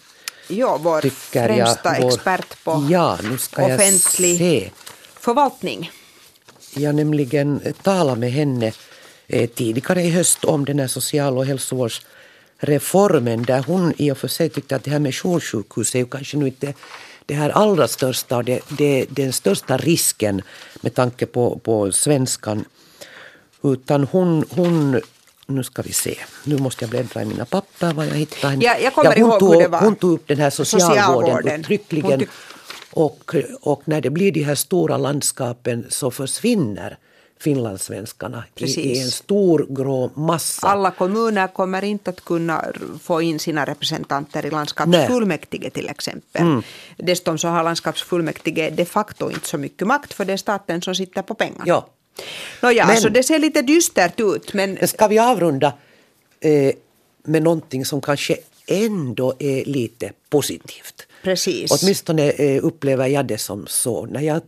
Ja, 0.56 0.78
vår 0.82 1.00
tycker 1.00 1.48
främsta 1.48 1.94
jag. 1.94 2.02
vår- 2.02 2.08
expert 2.14 2.64
på 2.64 2.86
ja, 2.90 3.18
nu 3.22 3.38
ska 3.38 3.62
jag 3.62 3.74
offentlig 3.74 4.38
se. 4.38 4.70
förvaltning. 5.20 5.90
Jag 6.74 6.94
nämligen 6.94 7.60
talat 7.82 8.18
med 8.18 8.32
henne 8.32 8.72
eh, 9.26 9.50
tidigare 9.50 10.02
i 10.02 10.10
höst 10.10 10.44
om 10.44 10.64
den 10.64 10.78
här 10.78 10.86
social 10.86 11.38
och 11.38 11.46
hälsovårdsreformen 11.46 13.42
där 13.42 13.62
hon 13.66 13.94
i 13.96 14.10
och 14.12 14.18
för 14.18 14.28
sig 14.28 14.48
tyckte 14.50 14.76
att 14.76 14.84
det 14.84 14.90
här 14.90 14.98
med 14.98 15.12
joursjukhus 15.24 15.94
är 15.94 15.98
ju 15.98 16.06
kanske 16.06 16.36
nu 16.36 16.46
inte 16.46 16.74
det 17.26 17.34
här 17.34 17.50
allra 17.50 17.88
största 17.88 18.36
och 18.36 18.44
det, 18.44 18.60
det, 18.68 19.06
den 19.08 19.32
största 19.32 19.76
risken 19.76 20.42
med 20.80 20.94
tanke 20.94 21.26
på, 21.26 21.58
på 21.58 21.92
svenskan. 21.92 22.64
Utan 23.64 24.04
hon, 24.04 24.44
hon, 24.50 25.00
nu 25.54 25.62
ska 25.64 25.82
vi 25.82 25.92
se, 25.92 26.14
nu 26.44 26.58
måste 26.58 26.84
jag 26.84 26.90
bläddra 26.90 27.22
i 27.22 27.24
mina 27.24 27.44
papper 27.44 27.92
vad 27.92 28.06
jag 28.06 28.14
hittar. 28.14 28.58
Ja, 28.60 28.78
jag 28.78 28.94
kommer 28.94 29.10
hon, 29.10 29.18
ihåg 29.18 29.38
tog, 29.38 29.54
hur 29.54 29.60
det 29.62 29.68
var. 29.68 29.80
hon 29.80 29.96
tog 29.96 30.12
upp 30.12 30.28
den 30.28 30.38
här 30.38 30.50
socialvården, 30.50 31.04
Socialvården. 31.04 31.60
uttryckligen. 31.60 32.26
Och, 32.92 33.34
och 33.60 33.82
när 33.84 34.00
det 34.00 34.10
blir 34.10 34.32
de 34.32 34.42
här 34.42 34.54
stora 34.54 34.96
landskapen 34.96 35.86
så 35.88 36.10
försvinner 36.10 36.98
finlandssvenskarna 37.40 38.44
i, 38.54 38.58
Precis. 38.58 38.76
i 38.78 39.00
en 39.00 39.10
stor 39.10 39.66
grå 39.68 40.10
massa. 40.14 40.66
Alla 40.68 40.90
kommuner 40.90 41.48
kommer 41.48 41.84
inte 41.84 42.10
att 42.10 42.24
kunna 42.24 42.64
få 43.02 43.22
in 43.22 43.38
sina 43.38 43.64
representanter 43.64 44.46
i 44.46 44.50
landskapsfullmäktige 44.50 45.70
till 45.70 45.88
exempel. 45.88 46.42
Mm. 46.42 46.62
Dessutom 46.96 47.38
så 47.38 47.48
har 47.48 47.62
landskapsfullmäktige 47.64 48.70
de 48.70 48.84
facto 48.84 49.30
inte 49.30 49.48
så 49.48 49.58
mycket 49.58 49.86
makt 49.86 50.12
för 50.14 50.24
det 50.24 50.32
är 50.32 50.36
staten 50.36 50.82
som 50.82 50.94
sitter 50.94 51.22
på 51.22 51.34
pengarna. 51.34 51.64
Ja. 51.66 51.86
Nåja, 52.62 52.86
Men- 52.86 52.96
så 53.00 53.08
det 53.08 53.22
ser 53.22 53.38
lite 53.38 53.62
dystert 53.62 54.20
ut 54.20 54.54
men 54.54 54.74
Men 54.74 54.88
ska 54.88 55.08
vi 55.08 55.18
avrunda 55.18 55.72
eh, 56.40 56.74
med 57.22 57.42
någonting 57.42 57.84
som 57.84 58.00
kanske 58.00 58.36
ändå 58.66 59.34
är 59.38 59.64
lite 59.64 60.12
positivt? 60.30 61.06
precis. 61.22 61.82
Åtminstone 61.82 62.30
eh, 62.30 62.64
upplever 62.64 63.06
jag 63.06 63.26
det 63.26 63.38
som 63.38 63.66
så. 63.66 64.06
När 64.06 64.20
jag, 64.20 64.40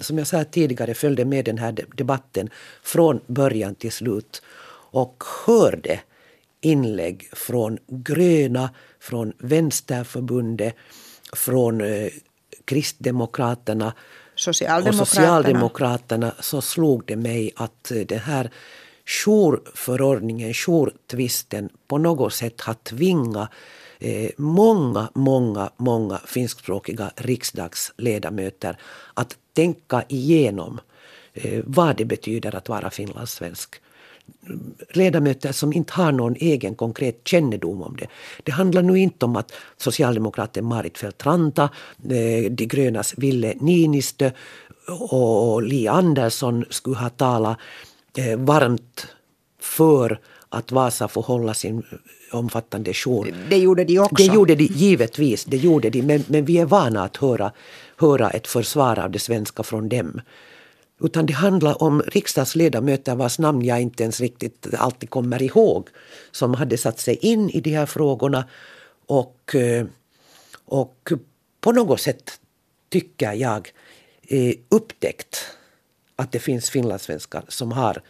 som 0.00 0.18
jag 0.18 0.26
sa 0.26 0.44
tidigare, 0.44 0.94
följde 0.94 1.24
med 1.24 1.44
den 1.44 1.58
här 1.58 1.72
de- 1.72 1.84
debatten 1.96 2.50
från 2.82 3.20
början 3.26 3.74
till 3.74 3.92
slut 3.92 4.42
och 4.92 5.24
hörde 5.46 6.00
inlägg 6.60 7.28
från 7.32 7.78
Gröna, 7.86 8.70
från 9.00 9.32
Vänsterförbundet, 9.38 10.74
från 11.32 11.80
eh, 11.80 12.08
Kristdemokraterna, 12.64 13.92
Socialdemokraterna. 14.34 15.02
och 15.02 15.08
Socialdemokraterna 15.08 16.34
så 16.40 16.62
slog 16.62 17.04
det 17.06 17.16
mig 17.16 17.52
att 17.56 17.90
eh, 17.90 17.98
den 17.98 18.18
här 18.18 18.50
jourförordningen, 19.04 20.52
jourtvisten 20.52 21.68
på 21.86 21.98
något 21.98 22.34
sätt 22.34 22.60
har 22.60 22.74
tvingat 22.74 23.50
eh, 23.98 24.30
många, 24.36 25.08
många, 25.14 25.70
många 25.76 26.18
finskspråkiga 26.26 27.10
riksdagsledamöter 27.16 28.78
att 29.14 29.36
tänka 29.52 30.04
igenom 30.08 30.80
eh, 31.32 31.62
vad 31.64 31.96
det 31.96 32.04
betyder 32.04 32.54
att 32.54 32.68
vara 32.68 32.90
finlandssvensk 32.90 33.80
ledamöter 34.92 35.52
som 35.52 35.72
inte 35.72 35.92
har 35.92 36.12
någon 36.12 36.36
egen 36.36 36.74
konkret 36.74 37.20
kännedom 37.24 37.82
om 37.82 37.96
det. 37.96 38.06
Det 38.42 38.52
handlar 38.52 38.82
nu 38.82 38.98
inte 38.98 39.24
om 39.24 39.36
att 39.36 39.52
socialdemokraten 39.76 40.64
Marit 40.64 40.98
Feldt-Ranta, 40.98 41.68
eh, 42.10 42.50
de 42.50 42.66
grönas 42.66 43.14
Ville 43.16 43.54
Niinistö 43.60 44.30
och 45.10 45.62
Li 45.62 45.88
Andersson 45.88 46.64
skulle 46.70 46.96
ha 46.96 47.08
talat 47.08 47.58
eh, 48.16 48.38
varmt 48.38 49.06
för 49.60 50.20
att 50.48 50.72
Vasa 50.72 51.08
får 51.08 51.22
hålla 51.22 51.54
sin 51.54 51.82
omfattande 52.32 52.92
jour. 52.94 53.34
Det 53.50 53.58
gjorde 53.58 53.84
de 53.84 53.98
också. 53.98 54.14
Det 54.14 54.24
gjorde 54.24 54.54
de 54.54 54.64
givetvis, 54.64 55.44
det 55.44 55.56
gjorde 55.56 55.90
de, 55.90 56.02
men, 56.02 56.24
men 56.28 56.44
vi 56.44 56.58
är 56.58 56.66
vana 56.66 57.04
att 57.04 57.16
höra, 57.16 57.52
höra 57.96 58.30
ett 58.30 58.46
försvar 58.46 58.98
av 58.98 59.10
det 59.10 59.18
svenska 59.18 59.62
från 59.62 59.88
dem. 59.88 60.20
Utan 61.02 61.26
det 61.26 61.32
handlar 61.32 61.82
om 61.82 62.02
riksdagsledamöter 62.02 63.14
vars 63.14 63.38
namn 63.38 63.64
jag 63.64 63.80
inte 63.80 64.02
ens 64.02 64.20
riktigt 64.20 64.66
alltid 64.74 65.10
kommer 65.10 65.42
ihåg. 65.42 65.88
Som 66.30 66.54
hade 66.54 66.78
satt 66.78 67.00
sig 67.00 67.14
in 67.14 67.50
i 67.50 67.60
de 67.60 67.70
här 67.70 67.86
frågorna 67.86 68.44
och, 69.06 69.54
eh, 69.54 69.86
och 70.64 71.12
på 71.60 71.72
något 71.72 72.00
sätt 72.00 72.40
tycker 72.88 73.32
jag 73.32 73.72
eh, 74.28 74.54
upptäckt 74.68 75.46
att 76.16 76.32
det 76.32 76.38
finns 76.38 76.70
finlandssvenskar 76.70 77.44
som 77.48 77.72
har 77.72 78.02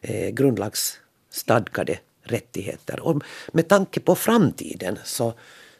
eh, 0.00 0.30
grundlagsstadgade 0.30 1.98
rättigheter. 2.22 3.00
Och 3.00 3.22
med 3.52 3.68
tanke 3.68 4.00
på 4.00 4.14
framtiden 4.14 4.98
så, 5.04 5.34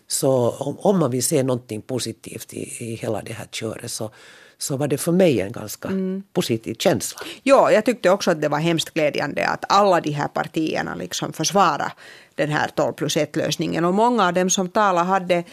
så 0.06 0.50
om, 0.50 0.78
om 0.78 0.98
man 0.98 1.10
vill 1.10 1.22
se 1.24 1.42
någonting 1.42 1.82
positivt 1.82 2.54
i, 2.54 2.84
i 2.84 2.94
hela 2.94 3.22
det 3.22 3.32
här 3.32 3.46
köret 3.50 3.90
så, 3.90 4.10
så 4.58 4.76
var 4.76 4.88
det 4.88 4.98
för 4.98 5.12
mig 5.12 5.40
en 5.40 5.52
ganska 5.52 5.88
mm. 5.88 6.22
positiv 6.32 6.74
känsla. 6.74 7.20
Ja, 7.42 7.72
jag 7.72 7.84
tyckte 7.84 8.10
också 8.10 8.30
att 8.30 8.42
det 8.42 8.48
var 8.48 8.58
hemskt 8.58 8.94
glädjande 8.94 9.46
att 9.46 9.64
alla 9.68 10.00
de 10.00 10.10
här 10.10 10.28
partierna 10.28 10.94
liksom 10.94 11.32
försvarade 11.32 11.92
den 12.34 12.50
här 12.50 12.70
12 12.74 12.92
plus 12.92 13.16
1 13.16 13.36
lösningen. 13.36 13.84
Och 13.84 13.94
många 13.94 14.26
av 14.26 14.32
dem 14.32 14.50
som 14.50 14.68
talade 14.68 15.06
hade 15.06 15.44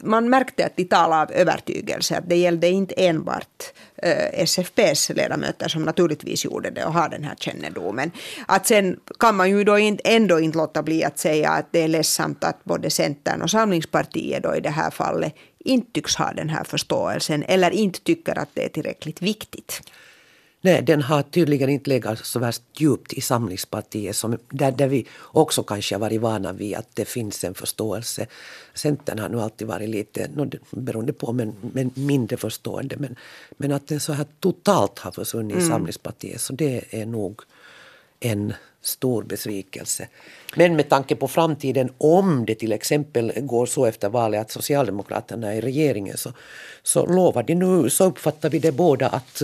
man 0.00 0.30
märkte 0.30 0.66
att 0.66 0.76
de 0.76 0.84
talade 0.84 1.22
av 1.22 1.32
övertygelse, 1.32 2.18
att 2.18 2.28
det 2.28 2.36
gällde 2.36 2.68
inte 2.68 2.94
enbart 2.94 3.72
Eh, 4.02 4.42
SFPs 4.44 5.08
ledamöter 5.08 5.68
som 5.68 5.82
naturligtvis 5.82 6.44
gjorde 6.44 6.70
det 6.70 6.84
och 6.84 6.92
har 6.92 7.08
den 7.08 7.24
här 7.24 7.34
kännedomen. 7.34 8.10
Att 8.46 8.66
sen 8.66 8.96
kan 9.18 9.36
man 9.36 9.50
ju 9.50 9.64
då 9.64 9.78
ändå 10.04 10.40
inte 10.40 10.58
låta 10.58 10.82
bli 10.82 11.04
att 11.04 11.18
säga 11.18 11.50
att 11.50 11.66
det 11.70 11.82
är 11.82 11.88
ledsamt 11.88 12.44
att 12.44 12.64
både 12.64 12.90
Centern 12.90 13.42
och 13.42 13.50
Samlingspartiet 13.50 14.42
då 14.42 14.56
i 14.56 14.60
det 14.60 14.70
här 14.70 14.90
fallet 14.90 15.34
inte 15.58 15.92
tycks 15.92 16.16
ha 16.16 16.32
den 16.32 16.48
här 16.48 16.64
förståelsen 16.64 17.42
eller 17.42 17.70
inte 17.70 18.00
tycker 18.00 18.38
att 18.38 18.48
det 18.54 18.64
är 18.64 18.68
tillräckligt 18.68 19.22
viktigt. 19.22 19.82
Nej, 20.64 20.82
den 20.82 21.02
har 21.02 21.22
tydligen 21.22 21.68
inte 21.68 21.90
legat 21.90 22.26
så 22.26 22.38
värst 22.38 22.62
djupt 22.76 23.12
i 23.12 23.20
Samlingspartiet 23.20 24.16
som, 24.16 24.38
där, 24.50 24.72
där 24.72 24.88
vi 24.88 25.06
också 25.20 25.62
kanske 25.62 25.94
har 25.94 26.00
varit 26.00 26.20
vana 26.20 26.52
vid 26.52 26.74
att 26.74 26.88
det 26.94 27.04
finns 27.04 27.44
en 27.44 27.54
förståelse. 27.54 28.26
Centern 28.74 29.18
har 29.18 29.28
nu 29.28 29.40
alltid 29.40 29.68
varit 29.68 29.88
lite, 29.88 30.28
beroende 30.70 31.12
på, 31.12 31.32
men, 31.32 31.54
men 31.74 31.90
mindre 31.94 32.36
förstående. 32.36 32.96
Men, 32.96 33.16
men 33.56 33.72
att 33.72 33.88
den 33.88 34.00
så 34.00 34.12
här 34.12 34.26
totalt 34.40 34.98
har 34.98 35.10
försvunnit 35.10 35.52
mm. 35.52 35.66
i 35.66 35.68
Samlingspartiet, 35.68 36.40
så 36.40 36.52
det 36.52 36.84
är 36.90 37.06
nog 37.06 37.40
en 38.20 38.54
stor 38.82 39.22
besvikelse. 39.22 40.08
Men 40.56 40.76
med 40.76 40.88
tanke 40.88 41.16
på 41.16 41.28
framtiden, 41.28 41.90
om 41.98 42.46
det 42.46 42.54
till 42.54 42.72
exempel 42.72 43.32
går 43.36 43.66
så 43.66 43.86
efter 43.86 44.08
valet 44.08 44.40
att 44.40 44.50
Socialdemokraterna 44.50 45.52
är 45.52 45.56
i 45.56 45.60
regeringen 45.60 46.16
så, 46.16 46.32
så 46.82 47.06
lovar 47.06 47.42
de 47.42 47.54
nu, 47.54 47.90
så 47.90 48.04
uppfattar 48.04 48.50
vi 48.50 48.58
det 48.58 48.72
båda 48.72 49.08
att 49.08 49.42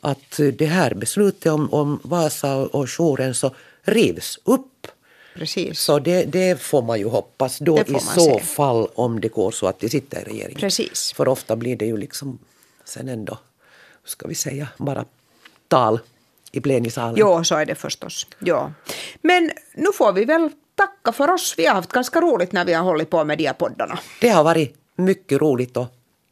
att 0.00 0.40
det 0.58 0.66
här 0.66 0.94
beslutet 0.94 1.52
om, 1.52 1.72
om 1.74 2.00
Vasa 2.02 2.56
och 2.56 2.86
jouren 2.88 3.34
så 3.34 3.54
rivs 3.82 4.38
upp. 4.44 4.86
Precis. 5.34 5.80
Så 5.80 5.98
det, 5.98 6.24
det, 6.24 6.60
får 6.60 6.82
man 6.82 6.98
ju 6.98 7.08
hoppas 7.08 7.58
då 7.58 7.78
i 7.80 7.94
så 8.00 8.20
se. 8.20 8.40
fall 8.40 8.88
om 8.94 9.20
det 9.20 9.28
går 9.28 9.50
så 9.50 9.66
att 9.66 9.80
de 9.80 9.88
sitter 9.88 10.20
i 10.20 10.24
regeringen. 10.24 10.60
Precis. 10.60 11.12
För 11.12 11.28
ofta 11.28 11.56
blir 11.56 11.76
det 11.76 11.86
ju 11.86 11.96
liksom 11.96 12.38
sen 12.84 13.08
ändå, 13.08 13.38
ska 14.04 14.28
vi 14.28 14.34
säga, 14.34 14.68
bara 14.76 15.04
tal 15.68 16.00
i 16.52 16.60
plenisalen. 16.60 17.14
Jo, 17.18 17.44
så 17.44 17.54
är 17.54 17.66
det 17.66 17.74
förstås. 17.74 18.26
Ja. 18.38 18.72
Men 19.22 19.50
nu 19.74 19.92
får 19.94 20.12
vi 20.12 20.24
väl 20.24 20.50
tacka 20.74 21.12
för 21.12 21.30
oss. 21.30 21.54
Vi 21.56 21.66
har 21.66 21.74
haft 21.74 21.92
ganska 21.92 22.20
roligt 22.20 22.52
när 22.52 22.64
vi 22.64 22.72
har 22.72 22.84
hållit 22.84 23.10
på 23.10 23.24
med 23.24 23.38
de 23.38 23.46
här 23.46 23.52
poddarna. 23.52 23.98
Det 24.20 24.28
har 24.28 24.44
varit 24.44 24.76
mycket 24.96 25.40
roligt 25.40 25.76
och 25.76 25.86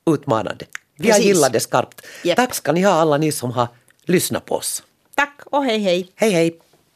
utmanande. 0.07 0.64
Vi 0.96 1.11
har 1.11 1.18
gillat 1.18 1.52
det 1.52 1.61
skarpt. 1.61 2.06
Yep. 2.24 2.37
Tack 2.37 2.54
ska 2.54 2.72
ni 2.72 2.82
ha 2.82 2.92
alla 2.92 3.16
ni 3.16 3.32
som 3.32 3.50
har 3.50 3.68
lyssnat 4.04 4.44
på 4.44 4.54
oss. 4.54 4.82
Tack 5.14 5.40
och 5.44 5.64
hej 5.64 5.78
hej. 5.78 6.12
Hej 6.14 6.30
hej. 6.30 6.59